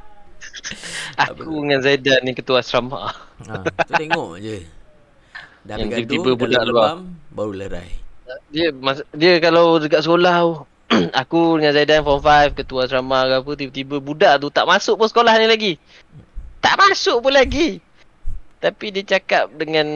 Aku 1.28 1.52
dengan 1.60 1.84
Zaidan 1.84 2.24
ni 2.24 2.32
ketua 2.32 2.64
asrama. 2.64 3.12
ah, 3.44 3.62
Tu 3.84 3.92
tengok 3.92 4.40
je 4.40 4.64
Dah 5.62 5.76
Yang 5.76 5.88
gaduh 5.90 6.00
tiba-tiba 6.08 6.30
budak 6.32 6.62
lebam 6.64 6.98
Baru 7.28 7.52
lerai 7.52 7.92
Dia 8.48 8.72
mas, 8.72 9.04
dia 9.12 9.36
kalau 9.36 9.76
dekat 9.76 10.00
sekolah 10.00 10.32
tu, 10.40 10.52
aku 11.14 11.60
dengan 11.60 11.72
Zaidan 11.72 12.00
form 12.00 12.20
5 12.20 12.56
ketua 12.56 12.84
asrama 12.84 13.20
ke 13.22 13.34
apa 13.38 13.50
tiba-tiba 13.52 13.96
budak 13.98 14.40
tu 14.40 14.48
tak 14.48 14.64
masuk 14.64 14.96
pun 14.96 15.08
sekolah 15.08 15.36
ni 15.36 15.46
lagi. 15.46 15.72
Tak 16.62 16.78
masuk 16.78 17.26
pun 17.26 17.34
lagi. 17.34 17.82
Tapi 18.62 18.94
dia 18.94 19.02
cakap 19.02 19.50
dengan 19.58 19.86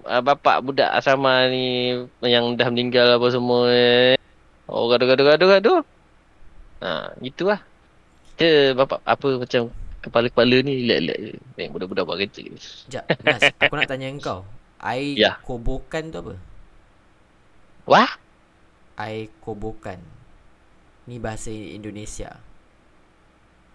uh, 0.00 0.22
bapak 0.24 0.64
budak 0.64 0.88
asrama 0.96 1.44
ni 1.52 1.92
yang 2.24 2.56
dah 2.56 2.72
meninggal 2.72 3.20
apa 3.20 3.28
semua. 3.28 3.68
Eh. 3.68 4.16
Oh 4.64 4.88
gaduh-gaduh-gaduh-gaduh. 4.88 5.84
Ha, 6.80 7.12
gitulah. 7.20 7.60
Dia 8.40 8.72
bapak 8.72 9.04
apa 9.04 9.28
macam 9.36 9.68
kepala-kepala 10.00 10.56
ni 10.64 10.88
je. 10.88 11.36
Tengok 11.56 11.72
budak-budak 11.76 12.04
buat 12.08 12.18
kerja. 12.24 12.42
Sekejap 12.56 13.04
Nas 13.24 13.42
Aku 13.60 13.76
nak 13.76 13.88
tanya 13.88 14.08
engkau 14.08 14.44
Air 14.80 15.16
Ya. 15.16 15.32
kobokan 15.44 16.12
tu 16.12 16.20
apa? 16.20 16.34
Wah? 17.88 18.10
Air 19.00 19.32
kobokan 19.40 20.00
Ni 21.08 21.16
bahasa 21.16 21.48
Indonesia 21.52 22.36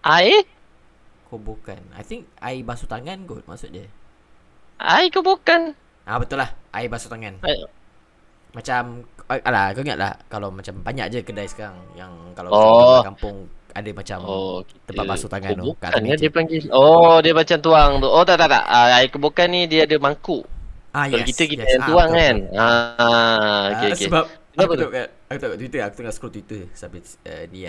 Air? 0.06 0.46
Kobokan 1.30 1.80
I 1.94 2.02
think 2.02 2.26
air 2.42 2.60
basuh 2.66 2.90
tangan 2.90 3.24
kot 3.30 3.46
maksud 3.46 3.70
dia 3.70 3.86
Air 4.80 5.08
ke 5.14 5.20
bukan? 5.20 5.76
Ah 6.08 6.16
betul 6.18 6.40
lah 6.42 6.50
Air 6.74 6.88
basuh 6.90 7.10
tangan 7.12 7.34
Air. 7.44 7.68
Macam 8.50 9.06
ah, 9.30 9.38
Alah 9.46 9.66
kau 9.74 9.82
ingat 9.86 9.98
lah 10.00 10.12
Kalau 10.26 10.50
macam 10.50 10.74
banyak 10.82 11.06
je 11.12 11.18
kedai 11.22 11.46
sekarang 11.46 11.78
Yang 11.94 12.12
kalau 12.34 12.50
Oh. 12.50 12.98
kampung 13.06 13.46
Ada 13.70 13.90
macam 13.94 14.18
Oh, 14.26 14.56
tempat 14.88 15.04
basuh 15.06 15.30
tangan 15.30 15.54
tu, 15.54 15.70
kat 15.78 15.94
meja. 16.02 16.26
dia 16.26 16.30
panggil. 16.34 16.66
Oh, 16.74 17.22
dia 17.22 17.30
macam 17.30 17.58
tuang 17.62 18.02
tu. 18.02 18.08
Oh, 18.10 18.26
tak 18.26 18.34
tak 18.42 18.50
tak. 18.50 18.64
Uh, 18.66 18.88
air 18.98 19.06
kebukan 19.06 19.46
ni 19.46 19.70
dia 19.70 19.86
ada 19.86 19.94
mangkuk. 20.02 20.42
ah, 20.90 21.06
Kalau 21.06 21.22
yes, 21.22 21.30
kita 21.30 21.42
kita 21.46 21.62
yes. 21.62 21.72
yang 21.78 21.82
Ah, 21.82 21.86
tuang 21.86 22.10
betul, 22.10 22.18
kan. 22.18 22.36
Ah, 22.58 23.62
Ah, 23.70 23.78
okey 23.78 23.88
okey. 23.94 24.10
Sebab 24.10 24.24
aku 24.58 24.72
tu? 24.74 24.78
tengok 24.82 24.92
kat 24.92 25.08
aku 25.30 25.38
tengok 25.38 25.58
Twitter, 25.62 25.80
aku 25.86 25.94
tengah 26.02 26.12
scroll 26.14 26.32
Twitter 26.34 26.62
sampai 26.74 27.00
uh, 27.30 27.44
ni 27.54 27.60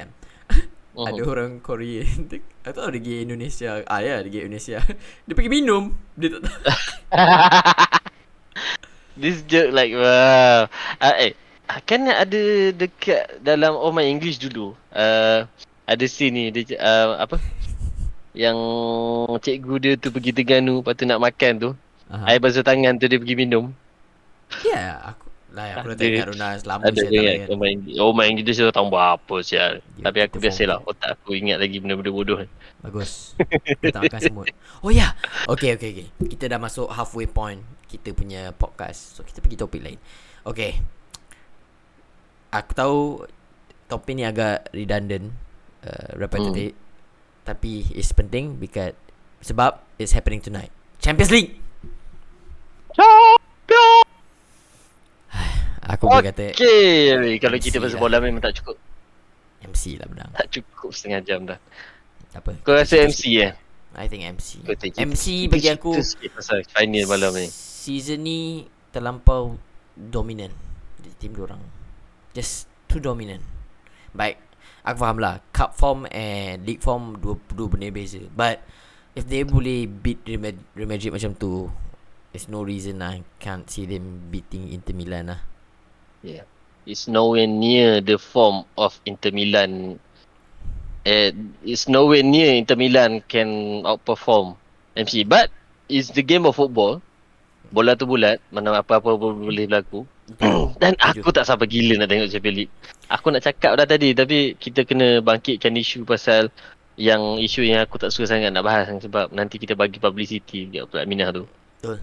Mhm. 0.91 1.08
Ada 1.08 1.21
orang 1.23 1.51
Korean 1.63 2.27
Aku 2.67 2.75
tahu 2.75 2.88
dia 2.91 2.99
pergi 2.99 3.15
Indonesia 3.23 3.80
Ah 3.88 4.04
ya 4.04 4.19
dia 4.19 4.27
pergi 4.27 4.39
Indonesia 4.43 4.77
Dia 5.27 5.34
pergi 5.34 5.51
minum 5.51 5.95
Dia 6.19 6.27
tak 6.36 6.41
tahu 6.43 6.60
This 9.21 9.43
joke 9.43 9.75
like 9.75 9.91
wow. 9.91 10.71
Uh, 10.97 11.15
eh, 11.19 11.34
kan 11.84 12.08
ada 12.08 12.71
dekat 12.71 13.43
dalam 13.43 13.75
Oh 13.75 13.91
My 13.91 14.08
English 14.08 14.39
dulu. 14.39 14.73
Uh, 14.89 15.45
ada 15.84 16.06
scene 16.08 16.32
ni 16.32 16.43
dia 16.49 16.80
uh, 16.80 17.19
apa? 17.19 17.38
Yang 18.32 18.58
cikgu 19.43 19.75
dia 19.84 19.93
tu 19.99 20.10
pergi 20.15 20.32
Terengganu 20.32 20.80
lepas 20.80 20.95
tu 20.95 21.04
nak 21.04 21.19
makan 21.19 21.54
tu. 21.60 21.69
Aha. 22.08 22.34
Air 22.34 22.39
basuh 22.39 22.63
tangan 22.63 22.95
tu 22.95 23.12
dia 23.12 23.19
pergi 23.19 23.36
minum. 23.36 23.75
Ya 24.63 25.15
aku 25.15 25.31
Lah 25.52 25.84
aku 25.84 25.92
dah 25.92 25.96
Ada- 25.96 26.00
tak 26.00 26.12
ingat 26.16 26.28
Rona 26.32 26.48
Selama 26.56 26.82
ada 26.88 27.02
saya 27.04 27.12
ingat 27.12 27.50
Oh 27.52 27.60
English. 27.68 27.98
Oh 28.00 28.12
My 28.16 28.26
English 28.32 28.58
dia 28.58 28.72
tahu 28.72 28.88
buat 28.88 29.08
apa 29.20 29.36
sial. 29.44 29.74
Dia 29.84 30.04
Tapi 30.08 30.18
aku 30.24 30.36
biasalah 30.40 30.78
otak 30.88 31.10
aku 31.20 31.36
ingat 31.36 31.58
lagi 31.60 31.78
benda-benda 31.84 32.12
bodoh. 32.12 32.40
Bagus. 32.80 33.36
Kita 33.38 34.00
tak 34.00 34.02
makan 34.08 34.20
semut. 34.24 34.48
Oh 34.80 34.92
ya. 34.92 35.12
Yeah. 35.12 35.12
Okay 35.52 35.76
okay 35.76 35.90
okay 35.92 36.08
Kita 36.32 36.48
dah 36.48 36.60
masuk 36.60 36.88
halfway 36.88 37.28
point 37.28 37.60
Kita 37.92 38.16
punya 38.16 38.56
podcast. 38.56 39.20
So 39.20 39.28
kita 39.28 39.44
pergi 39.44 39.60
topik 39.60 39.82
lain. 39.84 40.00
Okay 40.48 40.80
Aku 42.56 42.72
tahu 42.72 42.98
Topik 43.92 44.16
ni 44.16 44.24
agak 44.24 44.72
redundant 44.72 45.36
uh, 45.84 46.16
Repetitive. 46.16 46.72
Tapi 47.44 47.92
it's 47.92 48.16
penting 48.16 48.56
Because 48.56 48.96
Sebab 49.44 49.84
It's 50.00 50.16
happening 50.16 50.40
tonight. 50.40 50.72
Champions 51.04 51.30
League 51.30 51.60
Aku 55.89 56.06
boleh 56.06 56.30
kata 56.30 56.54
Okay, 56.54 57.38
kalau 57.41 57.58
kita 57.58 57.82
pasal 57.82 57.98
lah. 57.98 58.02
bola 58.02 58.17
memang 58.22 58.41
tak 58.41 58.62
cukup. 58.62 58.78
MC 59.62 60.02
lah 60.02 60.10
benang 60.10 60.30
Tak 60.34 60.50
cukup 60.50 60.89
setengah 60.89 61.22
jam 61.22 61.46
dah. 61.46 61.58
Tak 62.34 62.41
apa 62.41 62.52
Kau 62.65 62.74
rasa 62.74 63.02
MC 63.02 63.22
eh? 63.41 63.54
I 63.94 64.06
think 64.10 64.26
MC 64.26 64.62
Kau 64.65 64.74
MC 64.78 65.26
bagi 65.52 65.70
aku 65.70 66.00
sikit 66.00 66.38
pasal 66.38 66.63
final 66.65 67.06
malam 67.06 67.34
ni. 67.36 67.46
Season 67.50 68.22
ni 68.22 68.65
terlampau 68.89 69.58
dominant 69.98 70.54
di 71.02 71.10
tim 71.17 71.34
orang. 71.36 71.60
Just 72.32 72.70
too 72.88 73.02
dominant. 73.02 73.41
Baik, 74.13 74.38
aku 74.86 74.98
faham 75.02 75.17
lah. 75.20 75.41
Cup 75.52 75.76
form 75.76 76.06
and 76.10 76.63
league 76.63 76.80
form 76.80 77.20
dua 77.20 77.36
dua 77.52 77.67
benda 77.67 77.91
beza. 77.91 78.22
But 78.32 78.63
if 79.17 79.28
they 79.28 79.44
boleh 79.44 79.89
beat 79.89 80.24
Real 80.24 80.39
Madrid 80.88 81.12
macam 81.12 81.36
tu, 81.36 81.67
there's 82.32 82.48
no 82.48 82.63
reason 82.63 83.04
I 83.04 83.26
can't 83.41 83.67
see 83.67 83.84
them 83.84 84.30
beating 84.32 84.72
Inter 84.72 84.96
Milan 84.96 85.36
lah. 85.36 85.41
Yeah. 86.21 86.45
It's 86.86 87.05
nowhere 87.05 87.45
near 87.45 88.01
the 88.01 88.17
form 88.17 88.65
of 88.77 88.97
Inter 89.05 89.29
Milan. 89.29 90.01
Eh, 91.05 91.34
it's 91.65 91.86
nowhere 91.86 92.25
near 92.25 92.57
Inter 92.57 92.77
Milan 92.77 93.21
can 93.29 93.81
outperform 93.86 94.57
MC. 94.97 95.25
But 95.25 95.53
it's 95.89 96.10
the 96.10 96.25
game 96.25 96.45
of 96.45 96.57
football. 96.57 97.01
Bola 97.71 97.95
tu 97.95 98.03
bulat, 98.03 98.43
mana 98.51 98.84
apa-apa 98.84 99.15
boleh 99.15 99.69
berlaku. 99.69 100.03
Dan 100.81 100.97
aku 100.99 101.31
tak 101.31 101.47
sabar 101.47 101.69
gila 101.69 102.01
nak 102.01 102.10
tengok 102.12 102.27
Champions 102.31 102.57
League. 102.65 102.73
Aku 103.07 103.31
nak 103.31 103.43
cakap 103.45 103.77
dah 103.79 103.88
tadi 103.88 104.12
tapi 104.15 104.55
kita 104.55 104.84
kena 104.84 105.19
bangkitkan 105.23 105.75
isu 105.75 106.03
pasal 106.03 106.51
yang 106.99 107.39
isu 107.39 107.63
yang 107.63 107.84
aku 107.84 107.95
tak 107.95 108.12
suka 108.12 108.36
sangat 108.36 108.51
nak 108.51 108.67
bahas 108.67 108.91
sebab 108.91 109.31
nanti 109.31 109.55
kita 109.55 109.75
bagi 109.75 109.97
publicity 109.97 110.67
dekat 110.67 110.91
pula 110.91 111.07
Minah 111.07 111.31
tu. 111.31 111.43
Betul. 111.79 111.97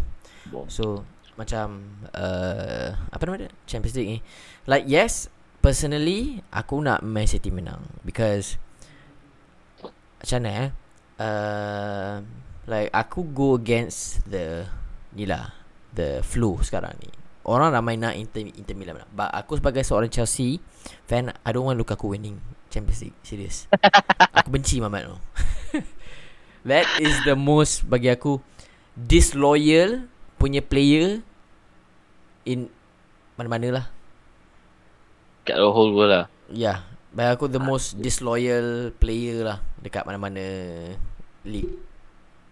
So 0.73 1.05
macam 1.39 1.87
uh, 2.11 2.99
apa 3.15 3.23
nama 3.23 3.47
dia? 3.47 3.51
Champions 3.71 3.95
League 3.95 4.11
ni. 4.11 4.21
Like 4.67 4.91
yes, 4.91 5.31
personally 5.63 6.43
aku 6.51 6.83
nak 6.83 7.07
Man 7.07 7.31
City 7.31 7.55
menang 7.55 7.87
because 8.03 8.59
macam 10.19 10.43
mana 10.43 10.51
eh? 10.51 10.69
Uh, 11.19 12.15
like 12.67 12.91
aku 12.91 13.23
go 13.31 13.55
against 13.55 14.27
the 14.27 14.67
ni 15.15 15.31
lah 15.31 15.55
the 15.95 16.27
flow 16.27 16.59
sekarang 16.59 16.99
ni. 16.99 17.15
Orang 17.49 17.73
ramai 17.73 17.97
nak 17.97 18.19
Inter, 18.19 18.45
Inter 18.45 18.75
Milan 18.75 18.99
menang. 18.99 19.13
But 19.15 19.31
aku 19.31 19.57
sebagai 19.57 19.87
seorang 19.87 20.11
Chelsea 20.11 20.59
fan, 21.07 21.33
I 21.33 21.51
don't 21.55 21.65
want 21.65 21.79
Lukaku 21.79 22.13
winning 22.19 22.43
Champions 22.69 23.01
League. 23.07 23.19
Serius. 23.23 23.71
aku 24.37 24.51
benci 24.51 24.83
Mamat 24.83 25.07
tu. 25.07 25.17
That 26.69 26.85
is 26.99 27.15
the 27.25 27.39
most 27.39 27.87
bagi 27.87 28.11
aku 28.11 28.43
disloyal 28.99 30.11
punya 30.37 30.63
player 30.63 31.23
in 32.49 32.73
mana-mana 33.37 33.69
lah. 33.69 33.85
Kat 35.45 35.61
the 35.61 35.69
whole 35.69 35.93
world 35.93 36.11
lah. 36.11 36.27
Ya, 36.49 36.57
yeah, 36.57 36.79
bagi 37.13 37.37
aku 37.37 37.45
the 37.53 37.61
most 37.61 38.01
disloyal 38.01 38.89
player 38.97 39.45
lah 39.45 39.59
dekat 39.85 40.09
mana-mana 40.09 40.41
league. 41.45 41.77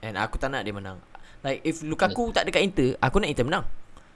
And 0.05 0.21
aku 0.21 0.37
tak 0.37 0.53
nak 0.53 0.69
dia 0.69 0.77
menang. 0.77 1.01
Like 1.41 1.65
if 1.65 1.81
Lukaku 1.81 2.31
tak 2.37 2.45
dekat 2.45 2.63
Inter, 2.63 3.01
aku 3.01 3.25
nak 3.25 3.33
Inter 3.33 3.49
menang. 3.49 3.65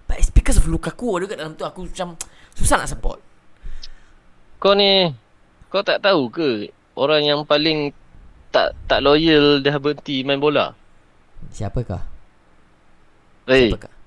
But 0.05 0.21
it's 0.21 0.29
because 0.29 0.61
of 0.61 0.69
Lukaku 0.69 1.17
ada 1.17 1.25
kat 1.31 1.39
dalam 1.41 1.57
tu 1.57 1.65
aku 1.65 1.89
macam 1.89 2.15
susah 2.53 2.77
nak 2.85 2.91
support. 2.93 3.19
Kau 4.61 4.77
ni 4.77 5.09
kau 5.73 5.81
tak 5.81 6.05
tahu 6.05 6.29
ke 6.29 6.69
orang 6.99 7.25
yang 7.25 7.41
paling 7.49 7.95
tak 8.51 8.75
tak 8.91 9.01
loyal 9.01 9.63
dah 9.63 9.79
berhenti 9.79 10.27
main 10.27 10.43
bola? 10.43 10.75
Siapakah? 11.55 12.03
Hey, 13.47 13.71
Siapakah? 13.71 14.00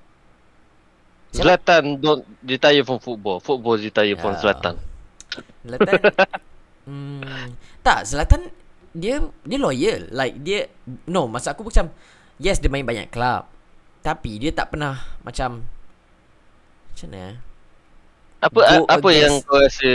Siapa? 1.34 1.58
Zlatan 1.58 1.98
don't 1.98 2.22
retire 2.40 2.86
from 2.86 2.98
football. 2.98 3.42
Football 3.42 3.76
retire 3.76 4.14
from 4.14 4.32
Ya. 4.32 4.40
Zlatan. 4.40 4.74
Zlatan 5.66 5.94
hmm, 6.86 7.46
Tak 7.82 8.06
Zlatan 8.06 8.54
Dia 8.94 9.18
Dia 9.42 9.58
loyal 9.58 10.06
Like 10.14 10.38
dia 10.38 10.70
No 11.04 11.26
maksud 11.26 11.50
aku 11.50 11.66
macam 11.66 11.90
Yes 12.38 12.62
dia 12.62 12.70
main 12.70 12.86
banyak 12.86 13.10
club 13.10 13.42
Tapi 13.98 14.38
dia 14.38 14.54
tak 14.54 14.70
pernah 14.70 14.94
Macam 15.20 15.66
Macam 16.94 17.08
mana 17.10 17.18
eh? 17.18 17.36
Apa 18.38 18.54
Go 18.54 18.62
a- 18.62 18.86
apa 18.94 19.08
against- 19.08 19.18
yang 19.18 19.34
kau 19.42 19.58
rasa 19.58 19.92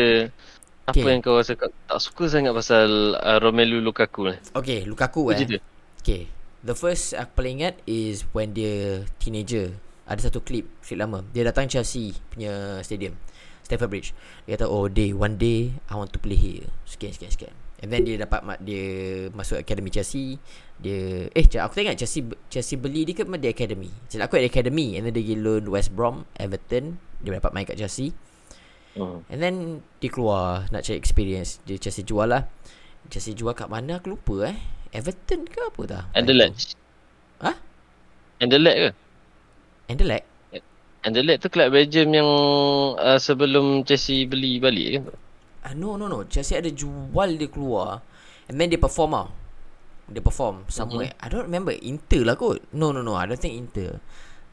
apa 0.90 1.06
yang 1.06 1.22
kau 1.22 1.38
rasa 1.38 1.54
kau 1.54 1.70
tak 1.70 2.00
suka 2.02 2.24
sangat 2.28 2.50
pasal 2.52 3.14
uh, 3.16 3.38
Romelu 3.38 3.78
Lukaku 3.80 4.26
ni? 4.26 4.36
Okay 4.52 4.84
Lukaku 4.84 5.30
Apa 5.30 5.32
eh 5.32 5.38
cerita? 5.40 5.58
Okay 6.02 6.22
The 6.60 6.76
first 6.76 7.14
aku 7.14 7.32
paling 7.38 7.62
ingat 7.62 7.80
Is 7.86 8.28
when 8.34 8.52
dia 8.52 9.08
Teenager 9.16 9.78
Ada 10.10 10.34
satu 10.34 10.42
klip 10.42 10.66
Klip 10.82 10.98
lama. 10.98 11.22
Dia 11.32 11.46
datang 11.46 11.70
Chelsea 11.70 12.18
Punya 12.34 12.82
stadium 12.82 13.14
Stamford 13.70 13.94
Bridge. 13.94 14.10
Dia 14.50 14.58
kata 14.58 14.66
oh 14.66 14.90
day 14.90 15.14
One 15.14 15.38
day 15.38 15.78
I 15.86 15.94
want 15.94 16.10
to 16.10 16.20
play 16.20 16.34
here. 16.34 16.66
Sekian 16.90 17.14
sekian 17.14 17.30
sekian. 17.30 17.54
And 17.86 17.94
then 17.94 18.02
dia 18.02 18.18
dapat 18.18 18.42
Dia 18.66 18.84
masuk 19.30 19.62
Academy 19.62 19.94
Chelsea. 19.94 20.42
Dia 20.82 21.30
Eh 21.30 21.46
aku 21.46 21.78
tak 21.78 21.86
ingat 21.86 22.02
Chelsea 22.02 22.26
Chelsea 22.50 22.82
beli 22.82 23.06
dia 23.06 23.14
ke 23.14 23.24
Dia 23.38 23.54
Academy? 23.54 23.94
Cakap 24.10 24.26
aku 24.26 24.42
at 24.42 24.50
Academy. 24.50 24.98
And 24.98 25.06
then 25.06 25.14
dia 25.14 25.22
pergi 25.22 25.38
loan 25.38 25.70
West 25.70 25.94
Brom 25.94 26.26
Everton. 26.34 26.98
Dia 27.22 27.38
dapat 27.38 27.54
main 27.54 27.70
kat 27.70 27.78
Chelsea. 27.78 28.10
Hmm. 28.98 29.22
And 29.30 29.38
then 29.38 29.56
Dia 30.02 30.10
keluar 30.10 30.66
Nak 30.74 30.82
cari 30.82 30.98
experience. 30.98 31.62
Dia 31.70 31.78
Chelsea 31.78 32.02
jual 32.02 32.26
lah. 32.26 32.50
Chelsea 33.14 33.38
jual 33.38 33.54
kat 33.54 33.70
mana? 33.70 34.02
Aku 34.02 34.18
lupa 34.18 34.50
eh. 34.50 34.58
Everton 34.90 35.46
ke 35.46 35.62
apa 35.62 35.82
dah 35.86 36.04
Anderlecht. 36.18 36.74
Hah? 37.38 37.54
Anderlecht 38.42 38.78
ke? 38.82 38.92
Anderlecht 39.90 40.26
Anderlecht 41.00 41.40
tu 41.42 41.50
kelab 41.50 41.74
Belgium 41.74 42.12
yang 42.14 42.30
uh, 43.00 43.18
sebelum 43.18 43.82
Chelsea 43.88 44.30
beli 44.30 44.62
balik 44.62 44.88
kan? 45.00 45.04
Ah 45.66 45.74
no 45.74 45.98
no 45.98 46.06
no. 46.12 46.28
Chelsea 46.30 46.56
ada 46.60 46.70
jual 46.70 47.40
dia 47.40 47.50
keluar 47.50 48.04
And 48.52 48.60
then 48.60 48.68
dia 48.70 48.78
perform 48.78 49.16
lah 49.16 49.28
Dia 50.12 50.22
perform 50.22 50.68
somewhere. 50.70 51.16
I 51.22 51.28
don't 51.32 51.48
remember. 51.48 51.72
Inter 51.72 52.26
lah 52.28 52.36
kot. 52.36 52.62
No 52.76 52.92
no 52.92 53.00
no. 53.00 53.16
I 53.16 53.26
don't 53.26 53.40
think 53.40 53.56
Inter. 53.56 53.98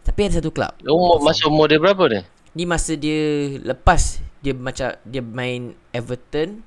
Tapi 0.07 0.31
ada 0.31 0.39
satu 0.39 0.55
club. 0.55 0.71
Umur 0.87 1.19
masa 1.21 1.51
umur 1.51 1.67
dia 1.67 1.83
berapa 1.83 2.05
ni? 2.07 2.21
Ni 2.57 2.65
masa 2.65 2.95
dia 2.95 3.53
Lepas 3.61 4.23
Dia 4.41 4.55
macam 4.57 4.95
Dia 5.03 5.21
main 5.21 5.77
Everton 5.93 6.63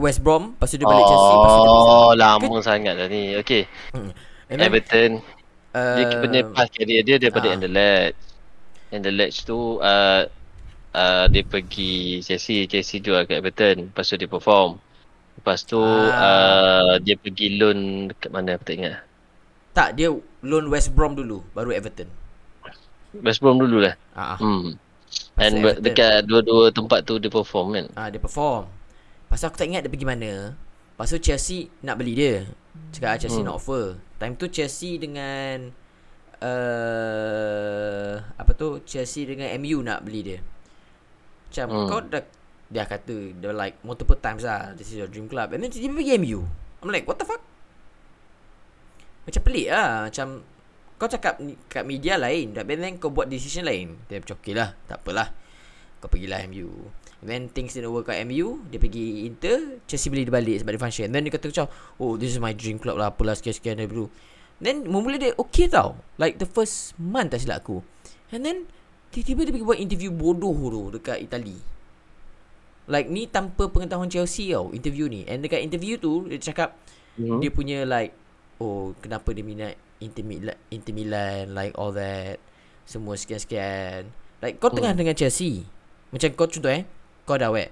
West 0.00 0.24
Brom 0.24 0.56
Lepas 0.56 0.72
tu 0.72 0.80
dia 0.80 0.88
balik 0.88 1.04
Chelsea 1.04 1.30
Lepas 1.36 1.50
tu 1.52 1.60
dia 1.60 1.68
balik 1.68 1.92
Oh, 1.92 2.10
lama 2.16 2.54
sangat 2.64 2.92
dah 2.96 3.06
ni. 3.12 3.36
Okay. 3.38 3.68
Then, 4.48 4.58
Everton 4.58 5.10
uh, 5.76 5.96
dia 5.98 6.04
punya 6.20 6.40
pas 6.48 6.68
career 6.68 7.02
dia 7.04 7.16
ah. 7.16 7.20
daripada 7.20 7.48
Anderlecht. 7.52 8.14
Anderlecht 8.92 9.38
tu 9.44 9.80
uh, 9.80 10.22
uh, 10.92 11.24
dia 11.32 11.42
pergi 11.44 12.20
Chelsea, 12.20 12.68
Chelsea 12.68 13.00
jual 13.00 13.24
kat 13.24 13.40
Everton. 13.40 13.88
Lepas 13.90 14.08
tu 14.08 14.16
dia 14.20 14.28
perform. 14.28 14.76
Lepas 15.40 15.64
tu 15.64 15.80
Ah. 15.80 16.84
uh, 16.84 16.94
dia 17.00 17.16
pergi 17.16 17.56
loan 17.56 18.12
dekat 18.12 18.30
mana 18.30 18.56
aku 18.60 18.64
tak 18.68 18.76
ingat. 18.78 18.96
Tak 19.72 19.96
dia 19.96 20.12
Loan 20.44 20.68
West 20.68 20.92
Brom 20.92 21.16
dulu 21.16 21.40
Baru 21.56 21.72
Everton 21.72 22.04
West 23.24 23.40
Brom 23.40 23.56
dulu 23.56 23.80
lah. 23.80 23.96
Ah, 24.12 24.36
ah. 24.36 24.38
Hmm. 24.40 24.76
And 25.40 25.64
Everton. 25.64 25.80
dekat 25.84 26.28
dua-dua 26.28 26.68
tempat 26.72 27.04
tu 27.08 27.16
dia 27.16 27.32
perform 27.32 27.76
kan. 27.76 27.86
Ah 27.96 28.08
dia 28.12 28.20
perform. 28.20 28.68
Pasal 29.32 29.48
aku 29.48 29.56
tak 29.56 29.68
ingat 29.72 29.84
dia 29.84 29.92
pergi 29.92 30.04
mana. 30.08 30.52
Pasal 30.96 31.20
Chelsea 31.24 31.72
nak 31.80 31.96
beli 31.96 32.12
dia. 32.12 32.44
Cakap 32.92 33.08
ah, 33.08 33.16
Chelsea 33.16 33.40
Hmm. 33.40 33.48
nak 33.48 33.56
offer. 33.60 33.96
Time 34.22 34.38
tu 34.38 34.46
Chelsea 34.46 35.02
dengan 35.02 35.66
uh, 36.38 38.14
apa 38.38 38.52
tu? 38.54 38.78
Chelsea 38.86 39.26
dengan 39.26 39.50
MU 39.58 39.82
nak 39.82 40.06
beli 40.06 40.20
dia. 40.22 40.38
Macam 41.50 41.66
Hmm. 41.68 41.88
kau 41.90 42.00
dah 42.06 42.22
Dia 42.72 42.88
kata 42.88 43.36
Dia 43.36 43.52
like 43.52 43.82
multiple 43.84 44.16
times 44.16 44.40
lah 44.46 44.72
This 44.72 44.94
is 44.94 45.02
your 45.02 45.10
dream 45.10 45.28
club. 45.28 45.52
And 45.52 45.60
then 45.60 45.68
tiba-tiba 45.68 46.00
pergi 46.00 46.16
MU 46.16 46.40
I'm 46.80 46.88
like 46.88 47.04
what 47.04 47.20
the 47.20 47.28
fuck? 47.28 47.42
Macam 49.28 49.42
pelik 49.44 49.68
lah 49.68 50.08
Macam 50.08 50.40
Kau 50.96 51.10
cakap 51.10 51.36
kat 51.68 51.84
media 51.84 52.16
lain 52.16 52.56
But 52.56 52.72
then 52.72 52.96
kau 52.96 53.12
buat 53.12 53.28
decision 53.28 53.68
lain. 53.68 54.00
Dia 54.08 54.24
macam 54.24 54.38
okay 54.40 54.54
lah 54.56 54.72
Tak 54.88 55.04
apalah. 55.04 55.28
Kau 56.00 56.08
pergilah 56.08 56.40
MU 56.48 56.88
Then 57.22 57.46
things 57.54 57.78
didn't 57.78 57.94
work 57.94 58.10
kat 58.10 58.18
MU 58.26 58.66
Dia 58.66 58.82
pergi 58.82 59.30
Inter 59.30 59.78
Chelsea 59.86 60.10
beli 60.10 60.26
dia 60.26 60.34
balik 60.34 60.58
Sebab 60.58 60.70
dia 60.74 60.82
function. 60.82 61.04
And 61.06 61.14
then 61.14 61.22
dia 61.22 61.32
kata 61.38 61.54
macam 61.54 61.66
Oh 62.02 62.18
this 62.18 62.34
is 62.34 62.42
my 62.42 62.50
dream 62.50 62.82
club 62.82 62.98
lah 62.98 63.14
Apalah 63.14 63.38
sekian-sekian 63.38 63.78
dia 63.78 63.86
dulu 63.86 64.10
Then 64.58 64.86
mula 64.90 65.18
dia 65.18 65.30
okay 65.38 65.70
tau. 65.70 65.94
Like 66.18 66.42
the 66.42 66.50
first 66.50 66.98
month 66.98 67.30
tak 67.30 67.46
silap 67.46 67.62
aku. 67.62 67.86
And 68.34 68.42
then 68.42 68.66
Tiba-tiba 69.14 69.46
dia 69.46 69.52
pergi 69.54 69.66
buat 69.66 69.78
interview 69.78 70.10
bodoh 70.10 70.50
tu 70.50 70.98
Dekat 70.98 71.22
Itali. 71.22 71.54
Like 72.90 73.06
ni 73.06 73.30
tanpa 73.30 73.70
pengetahuan 73.70 74.10
Chelsea 74.10 74.50
tau 74.50 74.74
Interview 74.74 75.06
ni. 75.06 75.22
And 75.30 75.46
dekat 75.46 75.62
interview 75.62 76.02
tu 76.02 76.26
Dia 76.26 76.42
cakap 76.42 76.74
Hmm. 77.12 77.44
Dia 77.44 77.52
punya 77.52 77.84
like 77.84 78.16
Oh 78.56 78.96
kenapa 79.04 79.36
dia 79.36 79.44
minat 79.44 79.76
Inter 80.00 80.24
Milan, 80.24 80.56
Inter 80.72 80.96
Milan 80.96 81.52
Like 81.52 81.76
all 81.76 81.92
that 81.92 82.40
Semua 82.88 83.20
sekian-sekian 83.20 84.08
Like 84.40 84.56
kau 84.56 84.72
tengah 84.72 84.96
dengan 84.96 85.12
Chelsea. 85.12 85.68
Macam 86.08 86.32
kau 86.32 86.48
contoh 86.48 86.72
eh 86.72 86.88
Kau 87.22 87.38
dah 87.38 87.50
wet 87.54 87.70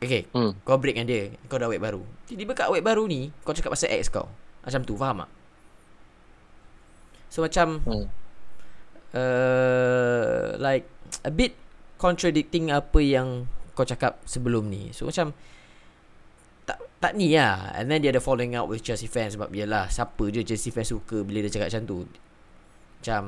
Okay 0.00 0.24
Hmm. 0.32 0.56
Kau 0.64 0.80
break 0.80 0.96
dengan 0.96 1.08
dia. 1.12 1.22
Kau 1.52 1.60
dah 1.60 1.68
wet 1.68 1.80
baru. 1.80 2.00
Tiba-tiba 2.24 2.52
kat 2.56 2.68
wet 2.72 2.80
baru 2.80 3.04
ni 3.04 3.28
Kau 3.44 3.52
cakap 3.52 3.76
pasal 3.76 3.92
ex 3.92 4.08
kau. 4.08 4.28
Macam 4.64 4.80
tu 4.84 4.96
faham 4.96 5.24
tak? 5.24 5.30
So 7.28 7.44
macam 7.44 7.84
Hmm. 7.84 8.06
uh, 9.12 10.56
Like 10.56 10.88
A 11.20 11.30
bit 11.30 11.52
Contradicting 12.00 12.72
apa 12.72 12.96
yang 13.04 13.44
Kau 13.76 13.84
cakap 13.84 14.16
sebelum 14.24 14.72
ni. 14.72 14.88
So 14.96 15.04
macam 15.04 15.36
tak 16.64 16.80
tak 17.02 17.12
ni 17.16 17.36
lah. 17.36 17.76
And 17.76 17.92
then 17.92 18.00
dia 18.00 18.14
ada 18.14 18.24
falling 18.24 18.56
out 18.56 18.72
with 18.72 18.80
Chelsea 18.80 19.04
fans 19.04 19.36
Sebab 19.36 19.52
yelah 19.52 19.92
Siapa 19.92 20.32
je 20.32 20.40
Chelsea 20.48 20.72
fans 20.72 20.88
suka 20.88 21.20
Bila 21.20 21.44
dia 21.44 21.52
cakap 21.52 21.68
macam 21.68 21.84
tu. 21.84 21.98
Macam 23.04 23.22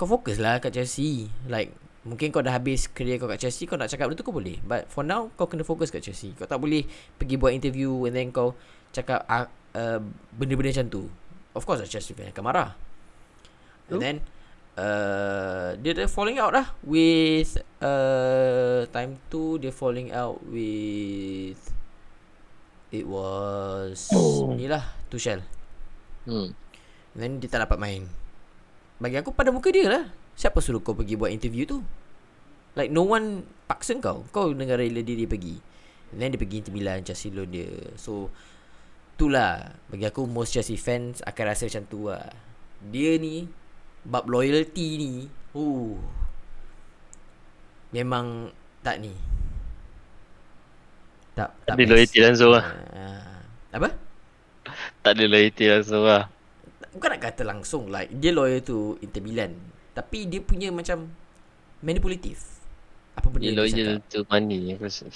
Kau 0.00 0.08
fokus 0.08 0.40
lah 0.40 0.56
kat 0.56 0.72
Chelsea. 0.72 1.28
Like 1.44 1.87
Mungkin 2.06 2.30
kau 2.30 2.44
dah 2.44 2.54
habis 2.54 2.86
Career 2.86 3.18
kau 3.18 3.26
kat 3.26 3.42
Chelsea 3.42 3.66
Kau 3.66 3.74
nak 3.74 3.90
cakap 3.90 4.06
benda 4.06 4.22
tu 4.22 4.26
kau 4.26 4.34
boleh. 4.34 4.62
But 4.62 4.86
for 4.86 5.02
now 5.02 5.34
Kau 5.34 5.50
kena 5.50 5.66
fokus 5.66 5.90
kat 5.90 6.04
Chelsea. 6.04 6.30
Kau 6.38 6.46
tak 6.46 6.62
boleh 6.62 6.86
Pergi 7.18 7.34
buat 7.34 7.50
interview 7.50 8.06
And 8.06 8.14
then 8.14 8.30
kau 8.30 8.54
Cakap 8.94 9.26
uh, 9.26 9.50
uh, 9.74 9.98
Benda-benda 10.34 10.70
macam 10.70 10.86
tu. 10.86 11.02
Of 11.58 11.66
course 11.66 11.82
lah 11.82 11.90
Chelsea 11.90 12.14
fans 12.14 12.30
akan 12.30 12.44
marah. 12.46 12.70
And 13.90 13.98
True. 13.98 14.00
then 14.00 14.16
uh, 14.78 15.74
Dia 15.82 15.92
dah 15.98 16.06
falling 16.06 16.38
out 16.38 16.54
lah 16.54 16.70
With 16.86 17.58
uh, 17.82 18.86
Time 18.94 19.18
tu 19.26 19.58
Dia 19.58 19.74
falling 19.74 20.14
out 20.14 20.38
with 20.46 21.58
It 22.94 23.04
was 23.04 24.08
Ni 24.54 24.70
lah 24.70 24.96
Tuchel. 25.10 25.42
Hmm. 26.28 26.52
And 27.16 27.20
then 27.20 27.32
dia 27.40 27.48
tak 27.48 27.64
dapat 27.64 27.80
main. 27.80 28.04
Bagi 29.00 29.16
aku 29.18 29.32
pada 29.32 29.48
muka 29.48 29.72
dia 29.72 29.88
lah 29.88 30.27
Siapa 30.38 30.62
suruh 30.62 30.78
kau 30.78 30.94
pergi 30.94 31.18
buat 31.18 31.34
interview 31.34 31.66
tu? 31.66 31.82
Like 32.78 32.94
no 32.94 33.02
one 33.02 33.42
Paksa 33.66 33.98
kau. 33.98 34.22
Kau 34.30 34.54
dengan 34.54 34.78
rela 34.78 35.02
diri 35.02 35.26
pergi. 35.26 35.58
And 36.14 36.22
then 36.22 36.30
dia 36.30 36.38
pergi 36.38 36.62
Inter 36.62 36.72
Milan 36.78 37.02
Chelsea 37.02 37.34
loan 37.34 37.50
dia. 37.50 37.66
So 37.98 38.30
Itulah 39.18 39.74
Bagi 39.90 40.06
aku 40.06 40.30
most 40.30 40.54
Chelsea 40.54 40.78
fans 40.78 41.20
Akan 41.26 41.50
rasa 41.50 41.66
macam 41.66 41.84
tu 41.90 42.06
lah. 42.06 42.30
Dia 42.86 43.18
ni 43.18 43.50
Bab 44.06 44.30
loyalty 44.30 44.88
ni 44.94 45.12
Oh 45.58 45.98
Memang 47.90 48.54
Tak 48.86 49.02
ni. 49.02 49.10
Tak 51.34 51.50
Tak 51.66 51.74
ada 51.74 51.82
loyalty 51.82 52.18
langsung 52.22 52.54
lah. 52.54 52.64
Ah, 52.94 53.42
Apa? 53.74 53.90
Tak 55.02 55.18
ada 55.18 55.24
loyalty 55.26 55.66
langsung 55.66 56.06
lah. 56.06 56.30
Bukan 56.94 57.08
nak 57.10 57.22
kata 57.26 57.42
langsung 57.42 57.90
like 57.90 58.14
Dia 58.22 58.30
loyal 58.30 58.62
to 58.62 58.94
Inter 59.02 59.18
Milan 59.18 59.67
Tapi 59.98 60.30
dia 60.30 60.38
punya 60.38 60.70
macam 60.70 61.10
Manipulatif 61.82 62.38
Apa 63.18 63.26
benda 63.34 63.50
Dia 63.50 63.50
dia, 63.50 63.58
loyal 63.58 63.90
cakap. 63.98 64.10
to 64.10 64.18
money 64.30 64.60
aku 64.74 64.86
rasa. 64.86 65.06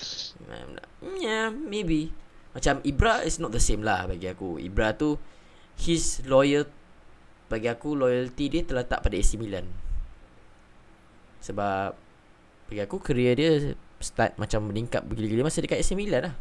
Yeah 1.22 1.54
maybe. 1.54 2.10
Macam 2.52 2.82
Ibra 2.82 3.22
is 3.22 3.38
not 3.38 3.54
the 3.54 3.62
same 3.62 3.86
lah 3.86 4.10
bagi 4.10 4.26
aku. 4.26 4.58
Ibra 4.58 4.92
tu 4.98 5.16
His 5.78 6.26
loyal 6.26 6.66
Bagi 7.46 7.68
aku 7.70 7.94
loyalty 7.94 8.50
dia 8.50 8.62
terletak 8.66 9.00
pada 9.04 9.14
AC 9.14 9.38
Milan. 9.38 9.66
Sebab 11.42 11.94
Bagi 12.70 12.80
aku 12.82 12.98
career 12.98 13.34
dia 13.38 13.50
Start 14.02 14.34
macam 14.34 14.66
meningkat 14.66 15.06
bergila-gila 15.06 15.46
Masa 15.46 15.62
dekat 15.62 15.78
AC 15.78 15.94
Milan 15.94 16.30
lah. 16.30 16.34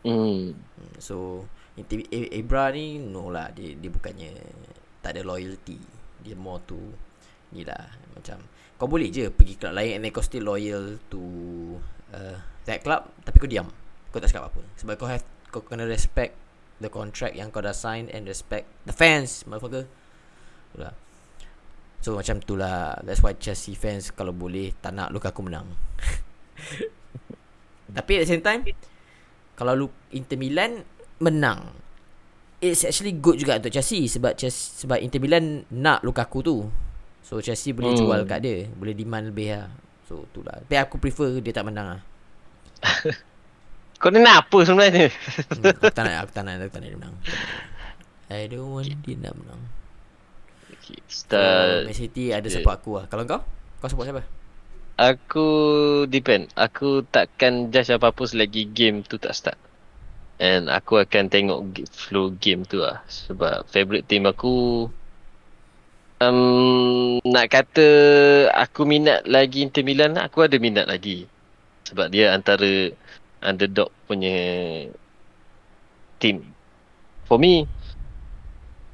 Hmm. 0.00 0.56
Hmm, 0.56 0.92
So 0.96 1.44
Ibra 1.76 2.72
ni 2.72 2.96
No 3.00 3.28
lah. 3.28 3.52
Dia, 3.52 3.76
dia 3.76 3.90
bukannya 3.92 4.32
Tak 5.04 5.16
ada 5.16 5.22
loyalty. 5.24 5.76
Dia 6.20 6.36
more 6.36 6.60
to 6.64 6.80
Ni 7.54 7.66
lah 7.66 7.90
Macam 8.14 8.38
Kau 8.80 8.88
boleh 8.88 9.12
je 9.12 9.28
pergi 9.28 9.60
club 9.60 9.76
lain 9.76 9.98
And 9.98 10.02
then 10.06 10.12
kau 10.14 10.24
still 10.24 10.46
loyal 10.46 10.96
to 11.12 11.20
uh, 12.14 12.38
That 12.64 12.80
club 12.80 13.10
Tapi 13.26 13.36
kau 13.36 13.50
diam. 13.50 13.68
Kau 14.10 14.18
tak 14.18 14.32
cakap 14.32 14.48
apa-apa. 14.48 14.62
Sebab 14.80 14.94
kau 14.96 15.08
have 15.10 15.24
Kau 15.50 15.62
kena 15.62 15.84
respect 15.84 16.38
The 16.80 16.88
contract 16.88 17.36
yang 17.36 17.52
kau 17.52 17.60
dah 17.60 17.76
sign 17.76 18.08
And 18.08 18.24
respect 18.24 18.64
The 18.86 18.94
fans 18.94 19.44
Motherfucker. 19.44 19.84
Itulah 20.72 20.94
So 22.00 22.16
macam 22.16 22.40
tu 22.40 22.56
lah. 22.56 22.96
That's 23.04 23.20
why 23.20 23.36
Chelsea 23.36 23.76
fans 23.76 24.08
Kalau 24.14 24.32
boleh 24.32 24.72
Tak 24.80 24.96
nak 24.96 25.12
Lukaku 25.12 25.44
menang. 25.44 25.68
Tapi 27.96 28.12
at 28.16 28.24
the 28.24 28.30
same 28.30 28.40
time 28.40 28.64
Kalau 29.58 29.76
lu 29.76 29.86
Inter 30.14 30.40
Milan 30.40 30.86
Menang. 31.20 31.76
It's 32.64 32.88
actually 32.88 33.20
good 33.20 33.36
juga 33.36 33.60
untuk 33.60 33.72
Chelsea 33.72 34.08
Sebab 34.08 34.40
Chelsea, 34.40 34.84
sebab 34.84 34.96
Inter 35.04 35.20
Milan 35.20 35.68
Nak 35.68 36.00
Lukaku 36.06 36.40
tu 36.40 36.56
So 37.30 37.38
Chelsea 37.38 37.70
boleh 37.70 37.94
Hmm. 37.94 38.00
jual 38.02 38.20
kat 38.26 38.42
dia 38.42 38.66
Boleh 38.74 38.90
demand 38.90 39.30
lebih 39.30 39.54
lah 39.54 39.70
So 40.10 40.26
tu 40.34 40.42
lah 40.42 40.58
Tapi 40.66 40.74
aku 40.74 40.98
prefer 40.98 41.38
Dia 41.38 41.54
tak 41.54 41.62
menang 41.62 41.94
lah 41.94 42.00
Kau 44.02 44.10
ni 44.10 44.18
nak 44.18 44.48
apa 44.48 44.58
sebenarnya? 44.66 45.14
hmm, 45.14 45.62
Aku 45.78 45.94
tak 45.94 46.02
nak 46.02 46.26
Aku 46.26 46.32
tak 46.34 46.42
nak 46.42 46.58
Aku 46.58 46.72
tak 46.74 46.80
nak 46.82 46.88
dia 46.90 46.98
menang 46.98 47.14
I 48.26 48.50
don't 48.50 48.66
want 48.66 48.90
dia 49.06 49.14
nak 49.14 49.38
menang 49.38 49.62
Okay, 50.74 50.98
So 51.06 51.30
start. 51.30 51.86
Man 51.86 51.94
City 51.94 52.34
ada 52.34 52.42
yeah. 52.42 52.50
support 52.50 52.82
aku 52.82 52.90
lah 52.98 53.06
Kalau 53.06 53.22
kau 53.22 53.40
Kau 53.78 53.86
support 53.86 54.10
siapa? 54.10 54.22
Aku 55.00 55.48
depend. 56.04 56.52
Aku 56.52 57.00
takkan 57.08 57.72
judge 57.72 57.88
apa-apa 57.88 58.20
selagi 58.20 58.68
game 58.68 59.00
tu 59.00 59.16
tak 59.16 59.32
start. 59.32 59.56
And 60.36 60.68
aku 60.68 61.00
akan 61.00 61.32
tengok 61.32 61.60
flow 61.88 62.36
game 62.36 62.68
tu 62.68 62.84
lah. 62.84 63.00
Sebab 63.08 63.64
favourite 63.64 64.04
team 64.04 64.28
aku 64.28 64.84
um, 66.20 67.18
nak 67.24 67.46
kata 67.50 67.88
aku 68.52 68.84
minat 68.84 69.24
lagi 69.26 69.64
Inter 69.64 69.82
Milan 69.82 70.20
aku 70.20 70.44
ada 70.46 70.60
minat 70.60 70.86
lagi. 70.86 71.26
Sebab 71.88 72.12
dia 72.12 72.30
antara 72.36 72.92
underdog 73.42 73.90
punya 74.06 74.36
team. 76.20 76.44
For 77.26 77.40
me, 77.40 77.66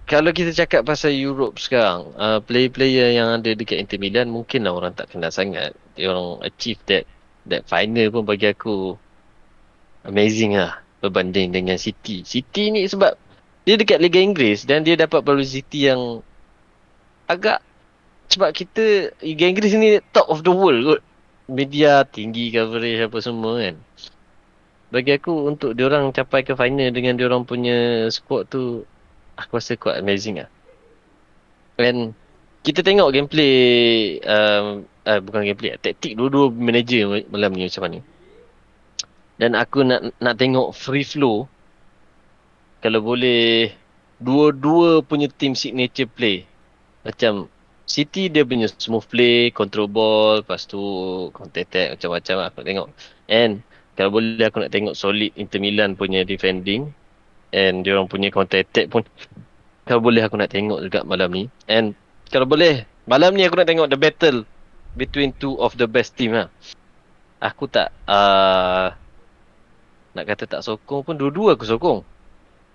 kalau 0.06 0.30
kita 0.30 0.54
cakap 0.54 0.86
pasal 0.86 1.12
Europe 1.12 1.58
sekarang, 1.58 2.14
uh, 2.14 2.38
player-player 2.38 3.18
yang 3.18 3.28
ada 3.42 3.50
dekat 3.52 3.82
Inter 3.82 3.98
Milan 3.98 4.30
mungkinlah 4.30 4.70
orang 4.70 4.94
tak 4.94 5.10
kenal 5.10 5.34
sangat. 5.34 5.74
Dia 5.98 6.14
orang 6.14 6.46
achieve 6.46 6.78
that 6.86 7.04
that 7.50 7.66
final 7.66 8.06
pun 8.14 8.22
bagi 8.22 8.50
aku 8.50 8.94
amazing 10.06 10.54
lah 10.54 10.78
berbanding 11.02 11.50
dengan 11.50 11.76
City. 11.76 12.22
City 12.22 12.70
ni 12.70 12.86
sebab 12.86 13.18
dia 13.66 13.74
dekat 13.74 13.98
Liga 13.98 14.22
Inggeris 14.22 14.62
dan 14.62 14.86
dia 14.86 14.94
dapat 14.94 15.26
publicity 15.26 15.90
yang 15.90 16.22
agak 17.26 17.62
sebab 18.30 18.50
kita 18.50 19.14
Liga 19.22 19.46
Inggeris 19.46 19.74
ni 19.78 20.02
top 20.10 20.26
of 20.30 20.42
the 20.42 20.50
world 20.50 20.82
kot. 20.82 21.02
Media 21.46 22.02
tinggi 22.02 22.50
coverage 22.50 23.06
apa 23.06 23.18
semua 23.22 23.62
kan. 23.62 23.78
Bagi 24.90 25.14
aku 25.14 25.46
untuk 25.46 25.78
dia 25.78 25.86
orang 25.86 26.10
capai 26.10 26.42
ke 26.42 26.58
final 26.58 26.90
dengan 26.90 27.14
dia 27.14 27.30
orang 27.30 27.46
punya 27.46 28.06
squad 28.10 28.50
tu 28.50 28.82
aku 29.38 29.58
rasa 29.58 29.78
quite 29.78 30.02
amazing 30.02 30.42
lah. 30.42 30.50
And 31.78 32.18
kita 32.66 32.82
tengok 32.82 33.14
gameplay 33.14 33.54
um, 34.26 34.90
uh, 35.06 35.20
bukan 35.22 35.46
gameplay 35.46 35.78
taktik 35.78 36.18
dua-dua 36.18 36.50
manager 36.50 37.22
malam 37.30 37.54
ni 37.54 37.70
macam 37.70 37.82
mana. 37.86 37.98
Dan 39.38 39.54
aku 39.54 39.86
nak 39.86 40.10
nak 40.18 40.34
tengok 40.34 40.74
free 40.74 41.06
flow 41.06 41.46
kalau 42.82 43.00
boleh 43.06 43.70
dua-dua 44.18 45.04
punya 45.06 45.30
team 45.30 45.54
signature 45.54 46.10
play. 46.10 46.48
Macam 47.06 47.46
City 47.86 48.26
dia 48.26 48.42
punya 48.42 48.66
smooth 48.66 49.06
play, 49.06 49.54
control 49.54 49.86
ball, 49.86 50.42
lepas 50.42 50.66
tu 50.66 50.82
counter 51.30 51.62
attack 51.62 51.94
macam-macam 51.94 52.34
lah 52.34 52.46
aku 52.50 52.58
nak 52.58 52.66
tengok. 52.66 52.88
And 53.30 53.52
kalau 53.94 54.10
boleh 54.18 54.42
aku 54.42 54.58
nak 54.58 54.72
tengok 54.74 54.94
solid 54.98 55.30
Inter 55.38 55.62
Milan 55.62 55.94
punya 55.94 56.26
defending 56.26 56.90
and 57.54 57.86
dia 57.86 57.94
orang 57.94 58.10
punya 58.10 58.34
counter 58.34 58.58
attack 58.66 58.90
pun 58.90 59.06
kalau 59.86 60.02
boleh 60.02 60.26
aku 60.26 60.34
nak 60.34 60.50
tengok 60.50 60.82
juga 60.82 61.06
malam 61.06 61.30
ni. 61.30 61.46
And 61.70 61.94
kalau 62.26 62.50
boleh 62.50 62.82
malam 63.06 63.38
ni 63.38 63.46
aku 63.46 63.54
nak 63.54 63.70
tengok 63.70 63.86
the 63.86 63.98
battle 63.98 64.42
between 64.98 65.30
two 65.38 65.54
of 65.62 65.78
the 65.78 65.86
best 65.86 66.18
team 66.18 66.34
lah. 66.34 66.50
aku 67.38 67.68
tak 67.70 67.92
uh, 68.08 68.90
nak 70.16 70.24
kata 70.24 70.48
tak 70.48 70.64
sokong 70.64 71.06
pun 71.06 71.14
dua-dua 71.14 71.54
aku 71.54 71.68
sokong. 71.68 72.02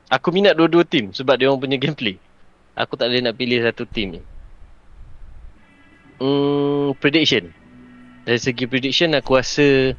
Aku 0.08 0.32
minat 0.32 0.56
dua-dua 0.56 0.88
team 0.88 1.12
sebab 1.12 1.36
dia 1.36 1.52
orang 1.52 1.60
punya 1.60 1.76
gameplay. 1.76 2.16
Aku 2.76 2.96
tak 2.96 3.12
boleh 3.12 3.22
nak 3.24 3.36
pilih 3.36 3.60
satu 3.62 3.84
team 3.84 4.20
ni. 4.20 4.22
Hmm, 6.22 6.96
prediction. 7.02 7.52
Dari 8.24 8.38
segi 8.38 8.70
prediction 8.70 9.12
aku 9.18 9.36
rasa 9.36 9.98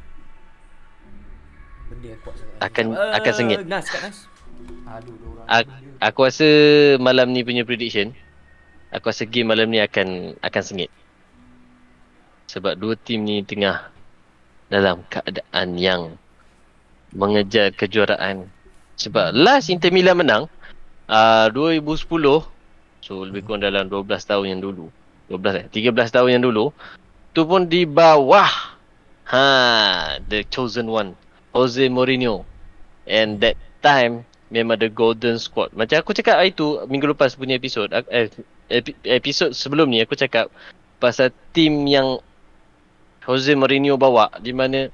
Benda 1.91 2.07
yang 2.07 2.19
kuat 2.23 2.35
sangat. 2.39 2.63
Akan- 2.63 2.95
akan 2.95 3.33
sengit. 3.35 3.57
Nas 3.67 3.85
kat 3.91 4.01
Nas. 4.07 4.17
Aduh, 4.87 5.13
dua 5.19 5.43
orang. 5.43 5.47
Ak- 5.51 5.73
aku 5.99 6.19
rasa 6.23 6.47
malam 6.97 7.29
ni 7.35 7.43
punya 7.43 7.67
prediction 7.67 8.15
aku 8.93 9.09
rasa 9.09 9.25
game 9.25 9.49
malam 9.49 9.67
ni 9.73 9.81
akan 9.81 10.37
akan 10.39 10.63
sengit. 10.63 10.91
Sebab 12.47 12.77
dua 12.77 12.93
team 12.93 13.25
ni 13.25 13.41
tengah 13.41 13.89
dalam 14.69 15.01
keadaan 15.09 15.75
yang 15.81 16.01
mengejar 17.09 17.73
kejuaraan. 17.73 18.45
Sebab 19.01 19.33
last 19.33 19.73
Inter 19.73 19.89
Milan 19.89 20.21
menang 20.21 20.45
uh, 21.09 21.49
2010 21.49 22.52
so 23.03 23.27
lebih 23.27 23.43
kurang 23.43 23.67
dalam 23.67 23.91
12 23.91 24.07
tahun 24.23 24.45
yang 24.55 24.61
dulu. 24.63 24.87
12 25.27 25.59
eh 25.59 25.65
13 25.67 25.91
tahun 26.15 26.29
yang 26.39 26.43
dulu 26.47 26.71
tu 27.35 27.43
pun 27.43 27.67
di 27.67 27.83
bawah 27.83 28.47
ha 29.27 29.47
the 30.31 30.43
chosen 30.47 30.87
one 30.87 31.15
Jose 31.51 31.83
Mourinho 31.91 32.47
and 33.03 33.43
that 33.43 33.59
time 33.83 34.23
memang 34.53 34.79
the 34.79 34.87
golden 34.87 35.35
squad. 35.41 35.73
Macam 35.75 35.99
aku 35.99 36.15
cakap 36.15 36.39
hari 36.39 36.55
tu 36.55 36.79
minggu 36.87 37.11
lepas 37.11 37.35
punya 37.35 37.59
episod 37.59 37.91
eh, 37.91 38.29
epi- 38.71 38.95
episod 39.03 39.51
sebelum 39.51 39.89
ni 39.89 39.99
aku 39.99 40.15
cakap 40.15 40.47
pasal 41.01 41.33
team 41.51 41.83
yang 41.89 42.21
Jose 43.27 43.51
Mourinho 43.57 43.99
bawa 43.99 44.31
di 44.39 44.55
mana 44.55 44.87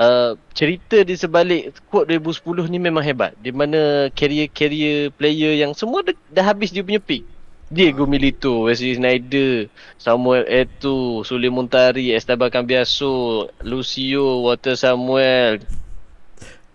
uh, 0.00 0.36
cerita 0.56 1.02
di 1.02 1.16
sebalik 1.16 1.76
squad 1.76 2.08
2010 2.08 2.72
ni 2.72 2.78
memang 2.80 3.04
hebat. 3.04 3.32
Di 3.40 3.52
mana 3.52 4.12
career-career 4.12 5.12
player 5.16 5.60
yang 5.60 5.72
semua 5.72 6.04
dah, 6.04 6.16
dah 6.32 6.44
habis 6.44 6.72
dia 6.72 6.84
punya 6.84 7.00
peak. 7.00 7.24
Diego 7.66 8.06
Milito, 8.06 8.70
Wesley 8.70 8.94
Sneijder, 8.94 9.66
Samuel 9.98 10.46
Eto'o, 10.46 11.26
Sule 11.26 11.50
Muntari, 11.50 12.14
Esteban 12.14 12.46
Cambiaso, 12.46 13.50
Lucio, 13.66 14.46
Walter 14.46 14.78
Samuel, 14.78 15.58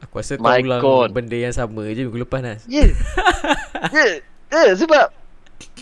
Aku 0.01 0.19
rasa 0.19 0.35
kau 0.35 0.49
ulang 0.49 0.81
God. 0.81 1.09
benda 1.13 1.37
yang 1.37 1.55
sama 1.55 1.87
je 1.93 2.03
minggu 2.03 2.25
lepas 2.25 2.41
Nas. 2.41 2.65
Yeah. 2.67 2.91
yeah. 3.95 4.19
Yeah, 4.51 4.75
sebab 4.75 5.15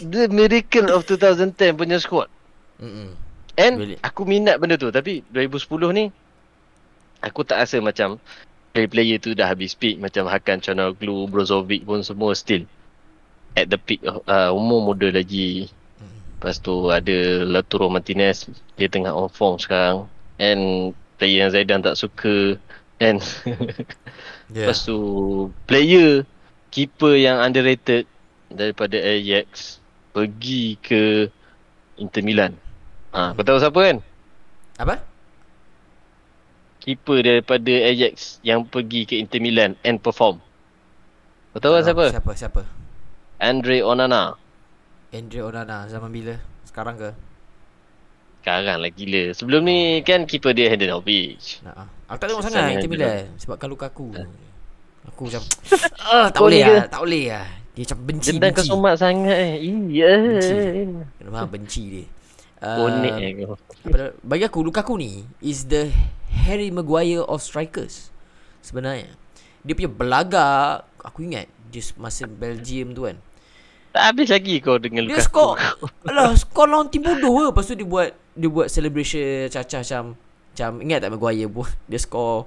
the 0.05 0.29
miracle 0.29 0.93
of 0.93 1.09
2010 1.09 1.57
punya 1.73 1.97
squad. 1.97 2.29
Mm-mm. 2.77 3.17
And 3.57 3.97
aku 4.05 4.29
minat 4.29 4.61
benda 4.61 4.77
tu 4.77 4.93
tapi 4.93 5.25
2010 5.33 5.97
ni 5.97 6.05
aku 7.19 7.43
tak 7.47 7.63
rasa 7.63 7.79
macam 7.79 8.19
player-player 8.71 9.17
tu 9.19 9.33
dah 9.33 9.49
habis 9.49 9.73
peak 9.73 9.97
macam 9.97 10.29
Hakan 10.29 10.61
Chanoglu, 10.61 11.25
Brozovic 11.27 11.83
pun 11.83 12.05
semua 12.05 12.37
still 12.37 12.63
at 13.57 13.67
the 13.67 13.79
peak 13.81 14.05
of, 14.05 14.21
uh, 14.29 14.53
umur 14.53 14.93
muda 14.93 15.09
lagi. 15.09 15.67
Lepas 16.39 16.63
tu 16.63 16.87
ada 16.87 17.43
Lautaro 17.43 17.91
Martinez 17.91 18.47
dia 18.79 18.87
tengah 18.87 19.11
on 19.11 19.27
form 19.27 19.59
sekarang 19.59 20.07
and 20.39 20.95
player 21.19 21.43
yang 21.43 21.51
Zaidan 21.51 21.83
tak 21.83 21.99
suka 21.99 22.55
and 23.03 23.19
Yeah. 24.49 24.65
Lepas 24.65 24.81
tu 24.81 24.97
player 25.69 26.25
keeper 26.73 27.13
yang 27.13 27.37
underrated 27.37 28.09
daripada 28.49 28.97
Ajax 28.97 29.77
pergi 30.09 30.73
ke 30.81 31.29
Inter 32.01 32.25
Milan. 32.25 32.57
Ha, 33.13 33.37
kau 33.37 33.45
tahu 33.45 33.61
siapa 33.61 33.77
kan? 33.77 33.97
Apa? 34.81 34.95
Keeper 36.89 37.21
daripada 37.21 37.69
Ajax 37.85 38.41
yang 38.41 38.65
pergi 38.65 39.05
ke 39.05 39.13
Inter 39.13 39.37
Milan 39.37 39.77
and 39.83 40.01
perform. 40.01 40.41
Kau 41.51 41.61
tahu 41.61 41.77
kan 41.77 41.85
siapa? 41.85 42.05
Siapa? 42.09 42.31
Siapa? 42.33 42.61
Andre 43.37 43.85
Onana. 43.85 44.33
Andre 45.09 45.39
Onana 45.43 45.85
zaman 45.85 46.09
bila? 46.09 46.33
Sekarang 46.65 46.97
ke? 46.97 47.13
Sekarang 48.41 48.81
lah 48.81 48.89
gila. 48.89 49.29
Sebelum 49.31 49.61
ni 49.61 49.77
kan 50.01 50.25
keeper 50.25 50.49
dia 50.49 50.65
Handanovic. 50.67 51.61
Nah, 51.61 51.85
ah. 51.85 51.87
Aku 52.09 52.17
tak 52.17 52.27
tengok 52.27 52.41
sangat 52.41 52.57
dengan 52.63 52.73
Inter. 52.75 52.89
Milan 52.89 53.09
sebabkan 53.37 53.67
luka 53.69 53.85
aku. 53.87 54.09
Aku 55.05 55.29
macam 55.29 55.41
ah 56.09 56.27
tak 56.27 56.41
boleh 56.41 56.61
lah, 56.63 56.85
tak 56.89 57.01
boleh 57.01 57.25
lah. 57.29 57.45
Dia 57.71 57.85
macam 57.85 57.99
benci 58.03 58.27
Dendam 58.33 58.49
kau 58.49 58.57
benci. 58.57 58.71
somat 58.73 58.93
sangat 58.97 59.37
eh. 59.37 59.53
Iya. 59.61 60.13
Memang 61.21 61.47
benci 61.47 61.83
dia. 61.85 62.05
Bonek 62.59 63.13
Uh, 63.13 63.21
eh 63.21 63.31
kau. 63.37 63.55
apa 63.55 63.95
dah- 63.95 64.15
bagi 64.19 64.43
aku 64.43 64.59
Lukaku 64.59 64.97
ni 64.97 65.23
is 65.39 65.63
the 65.65 65.87
Harry 66.29 66.69
Maguire 66.69 67.25
of 67.25 67.41
strikers 67.41 68.13
sebenarnya. 68.61 69.13
Dia 69.65 69.73
punya 69.75 69.91
belagak 69.91 70.87
aku 71.03 71.25
ingat 71.25 71.49
just 71.69 71.95
masa 71.97 72.25
Belgium 72.25 72.93
tu 72.93 73.05
kan. 73.09 73.17
Tak 73.89 74.03
habis 74.13 74.29
lagi 74.29 74.61
kau 74.61 74.77
dengan 74.77 75.09
Dia 75.09 75.17
Lukaku. 75.17 75.25
skor 75.25 75.51
Alah 76.13 76.37
skor 76.37 76.69
lawan 76.69 76.93
tim 76.93 77.01
bodoh 77.01 77.33
ke? 77.33 77.43
Lepas 77.49 77.65
tu 77.65 77.73
dia 77.73 77.89
buat 77.89 78.13
Dia 78.37 78.45
buat 78.45 78.69
celebration 78.69 79.49
Cacah 79.49 79.81
macam 79.81 80.03
Macam 80.13 80.69
ingat 80.85 80.99
tak 81.01 81.09
Maguire 81.09 81.49
buat 81.49 81.73
Dia 81.89 81.97
skor 81.97 82.45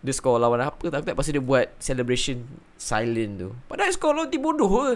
Dia 0.00 0.12
skor 0.16 0.40
lawan 0.40 0.64
apa? 0.64 0.80
Tak 0.88 1.04
tak 1.04 1.12
tu 1.12 1.32
dia 1.36 1.44
buat 1.44 1.68
Celebration 1.76 2.40
Silent 2.80 3.32
tu. 3.36 3.50
Padahal 3.68 3.92
skor 3.92 4.16
lawan 4.16 4.32
tim 4.32 4.40
bodoh 4.40 4.70
ke? 4.70 4.90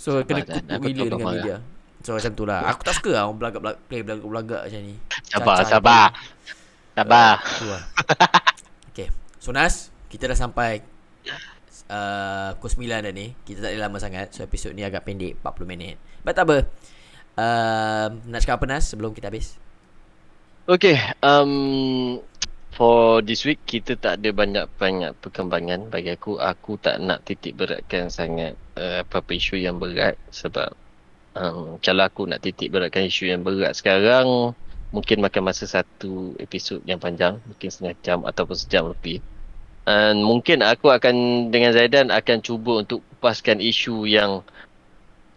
So 0.00 0.22
kena 0.24 0.46
dan 0.46 0.78
kutuk 0.80 0.96
gila 0.96 1.04
dengan 1.10 1.18
kau 1.18 1.28
media. 1.34 1.56
So 2.00 2.14
macam 2.16 2.32
tu 2.32 2.44
lah. 2.46 2.60
Aku 2.70 2.86
tak 2.86 2.94
suka 2.96 3.10
lah 3.10 3.22
Orang 3.26 3.36
belagak 3.42 3.60
belagak 3.60 3.80
Play 3.90 4.00
belagak 4.06 4.24
belagak 4.30 4.62
macam 4.64 4.80
ni. 4.80 4.94
Sabar, 5.28 5.54
Cacah 5.60 5.68
sabar. 5.68 6.06
Sabar. 6.98 7.38
Tu 7.62 7.66
lah. 7.70 7.82
Okay. 8.90 9.14
So 9.38 9.54
Nas 9.54 9.94
Kita 10.10 10.26
dah 10.26 10.34
sampai 10.34 10.82
uh, 11.86 12.58
Pukul 12.58 12.90
9 12.90 13.06
dah 13.06 13.12
ni. 13.14 13.38
Kita 13.46 13.62
tak 13.62 13.70
ada 13.70 13.86
lama 13.86 14.02
sangat. 14.02 14.34
So 14.34 14.42
episod 14.42 14.74
ni 14.74 14.82
agak 14.82 15.06
pendek 15.06 15.38
40 15.38 15.62
minit. 15.70 15.94
But 16.26 16.34
tak 16.34 16.50
apa. 16.50 16.66
Uh, 17.38 18.18
Nak 18.26 18.42
cakap 18.42 18.58
apa 18.58 18.66
Nas 18.66 18.90
Sebelum 18.90 19.14
kita 19.14 19.30
habis? 19.30 19.54
Okay, 20.66 20.98
um, 21.24 22.18
for 22.74 23.24
this 23.24 23.46
week 23.46 23.62
kita 23.64 23.94
tak 23.94 24.18
ada 24.18 24.34
banyak-banyak 24.34 25.14
perkembangan. 25.22 25.94
Bagi 25.94 26.18
aku. 26.18 26.42
Aku 26.42 26.82
tak 26.82 26.98
nak 26.98 27.22
titik 27.22 27.54
beratkan 27.54 28.10
sangat 28.10 28.58
uh, 28.74 29.06
apa-apa 29.06 29.38
isu 29.38 29.54
yang 29.54 29.78
berat 29.78 30.18
sebab 30.34 30.74
um, 31.38 31.78
kalau 31.78 32.10
aku 32.10 32.26
nak 32.26 32.42
titik 32.42 32.74
beratkan 32.74 33.06
isu 33.06 33.30
yang 33.30 33.46
berat 33.46 33.78
sekarang 33.78 34.58
mungkin 34.88 35.20
makan 35.20 35.42
masa 35.52 35.68
satu 35.68 36.32
episod 36.40 36.80
yang 36.88 37.00
panjang, 37.00 37.36
mungkin 37.44 37.68
setengah 37.68 37.96
jam 38.00 38.18
ataupun 38.24 38.56
sejam 38.56 38.88
lebih. 38.88 39.20
And 39.88 40.20
mungkin 40.20 40.60
aku 40.60 40.92
akan 40.92 41.48
dengan 41.48 41.72
Zaidan 41.72 42.12
akan 42.12 42.44
cuba 42.44 42.84
untuk 42.84 43.00
kupaskan 43.16 43.60
isu 43.64 44.04
yang 44.04 44.44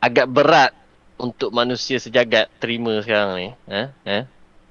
agak 0.04 0.28
berat 0.28 0.76
untuk 1.16 1.56
manusia 1.56 2.02
sejagat 2.02 2.52
terima 2.60 2.99
sekarang 2.99 3.32
ni. 3.38 3.49
Ha? 3.72 3.82
Ha? 4.04 4.20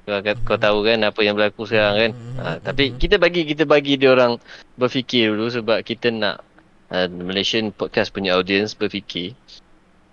Kau, 0.05 0.21
kau 0.43 0.59
tahu 0.59 0.83
kan 0.83 0.99
apa 1.07 1.21
yang 1.23 1.39
berlaku 1.39 1.65
sekarang 1.65 1.97
kan? 1.97 2.11
Ha, 2.43 2.45
tapi 2.59 2.93
kita 2.99 3.17
bagi 3.17 3.47
kita 3.47 3.63
bagi 3.63 3.95
dia 3.95 4.11
orang 4.11 4.37
berfikir 4.75 5.31
dulu 5.33 5.49
sebab 5.49 5.87
kita 5.87 6.11
nak 6.11 6.43
uh, 6.91 7.07
Malaysian 7.07 7.71
podcast 7.71 8.11
punya 8.11 8.35
audience 8.35 8.75
berfikir 8.75 9.39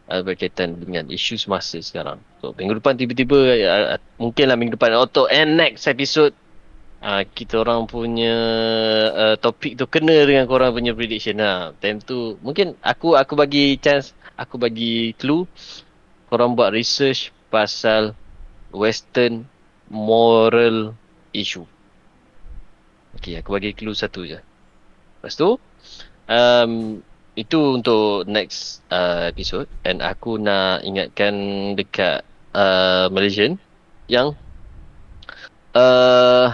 uh, 0.10 0.22
berkaitan 0.24 0.80
dengan 0.80 1.08
isu 1.08 1.38
semasa 1.39 1.78
sekarang. 1.80 2.20
So 2.39 2.55
minggu 2.55 2.80
depan 2.80 2.95
tiba-tiba 2.95 3.38
uh, 3.64 3.99
mungkinlah 4.20 4.55
minggu 4.55 4.76
depan 4.80 4.95
atau 4.95 5.28
and 5.28 5.60
next 5.60 5.86
episode 5.88 6.34
uh, 7.03 7.24
kita 7.24 7.62
orang 7.62 7.86
punya 7.86 8.36
uh, 9.14 9.36
topik 9.38 9.78
tu 9.78 9.86
kena 9.86 10.26
dengan 10.26 10.47
korang 10.49 10.74
punya 10.74 10.95
prediction 10.95 11.39
lah. 11.39 11.76
Time 11.80 12.01
tu 12.01 12.39
mungkin 12.41 12.74
aku 12.82 13.14
aku 13.14 13.36
bagi 13.38 13.78
chance 13.78 14.16
aku 14.39 14.55
bagi 14.58 15.14
clue 15.18 15.45
korang 16.28 16.55
buat 16.55 16.76
research 16.76 17.32
pasal 17.47 18.12
western 18.76 19.47
moral 19.88 20.95
issue. 21.32 21.64
Okay, 23.18 23.39
aku 23.39 23.55
bagi 23.55 23.74
clue 23.74 23.97
satu 23.97 24.28
je. 24.28 24.38
Lepas 25.18 25.34
tu, 25.34 25.58
um, 26.30 27.01
itu 27.38 27.77
untuk 27.77 28.25
next 28.25 28.81
uh, 28.89 29.29
episode 29.29 29.69
and 29.85 30.01
aku 30.01 30.41
nak 30.41 30.81
ingatkan 30.81 31.33
dekat 31.77 32.25
uh, 32.57 33.05
Malaysian 33.13 33.61
yang 34.09 34.33
uh, 35.77 36.49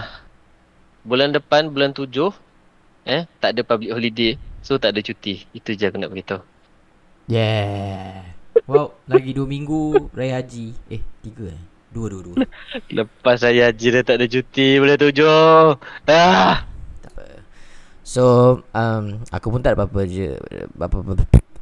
bulan 1.08 1.32
depan 1.32 1.72
bulan 1.72 1.96
tujuh 1.96 2.36
eh 3.08 3.24
tak 3.40 3.56
ada 3.56 3.64
public 3.64 3.96
holiday 3.96 4.36
so 4.60 4.76
tak 4.76 4.92
ada 4.92 5.00
cuti. 5.00 5.48
Itu 5.56 5.72
je 5.72 5.88
aku 5.88 5.96
nak 5.96 6.12
beritahu. 6.12 6.44
Yeah 7.24 8.36
Wow 8.68 9.00
Lagi 9.08 9.32
2 9.32 9.48
minggu 9.48 10.12
Raya 10.12 10.44
Haji 10.44 10.76
Eh 10.92 11.00
3 11.24 11.56
eh 11.56 11.62
2 11.96 12.36
2 12.36 12.36
2 12.36 12.92
Lepas 13.00 13.40
saya 13.40 13.72
haji 13.72 13.86
dah 13.96 14.02
tak 14.04 14.20
ada 14.20 14.26
cuti 14.28 14.82
bulan 14.82 14.98
tujuh. 15.00 15.78
Ah. 16.10 16.73
So 18.04 18.22
um, 18.70 19.24
Aku 19.32 19.48
pun 19.48 19.58
tak 19.58 19.74
ada 19.74 19.82
apa-apa 19.82 20.04
je 20.04 20.36
apa-apa, 20.76 21.16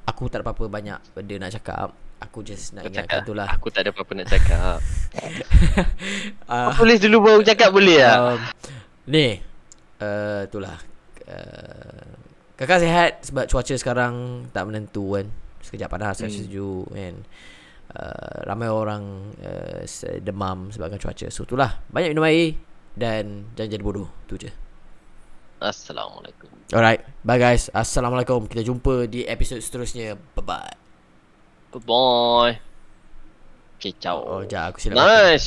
Aku 0.05 0.27
tak 0.27 0.43
ada 0.43 0.45
apa-apa 0.45 0.67
banyak 0.67 0.99
benda 1.15 1.35
nak 1.39 1.55
cakap. 1.55 1.89
Aku 2.21 2.43
just 2.43 2.71
nak 2.73 2.83
ingatkan 2.85 3.23
tu 3.23 3.33
lah. 3.33 3.47
Aku 3.49 3.67
tak 3.67 3.87
ada 3.87 3.91
apa-apa 3.91 4.13
nak 4.13 4.29
cakap. 4.29 4.79
Uh, 6.45 6.69
Kau 6.69 6.83
tulis 6.83 6.99
dulu 6.99 7.17
baru 7.23 7.41
cakap 7.41 7.71
boleh 7.71 7.97
tak? 7.99 8.19
um, 8.19 8.41
Ni 9.07 9.41
uh, 9.99 10.45
Itulah 10.45 10.77
uh, 11.25 12.13
Kakak 12.55 12.79
sihat 12.79 13.11
Sebab 13.23 13.45
cuaca 13.47 13.75
sekarang 13.75 14.15
Tak 14.51 14.67
menentu 14.67 15.17
kan. 15.17 15.27
Sekejap 15.61 15.89
panas 15.89 16.19
Sekejap 16.19 16.29
Hmm. 16.29 16.41
sejuk 16.43 16.85
kan. 16.91 17.15
Uh, 17.89 18.37
Ramai 18.45 18.69
orang 18.69 19.03
uh, 19.39 19.81
Demam 20.19 20.69
Sebabkan 20.69 20.99
cuaca. 20.99 21.27
So 21.29 21.45
itulah 21.45 21.81
Banyak 21.89 22.13
minum 22.13 22.27
air 22.27 22.57
Dan 22.93 23.53
Jangan 23.55 23.71
jadi 23.71 23.85
bodoh. 23.85 24.09
Tu 24.27 24.37
je 24.39 24.51
Assalamualaikum. 25.63 26.51
Alright. 26.75 27.07
Bye 27.23 27.39
guys. 27.41 27.71
Assalamualaikum. 27.71 28.51
Kita 28.51 28.67
jumpa 28.67 29.07
di 29.07 29.25
episod 29.25 29.63
seterusnya. 29.63 30.19
Bye 30.35 30.45
bye 30.45 30.75
Bye-bye 31.73 32.73
Okay, 33.81 33.97
ciao. 33.99 34.23
Oh, 34.23 34.43
jap. 34.45 34.77
Aku 34.77 34.79
silap 34.79 35.01
Nice 35.01 35.41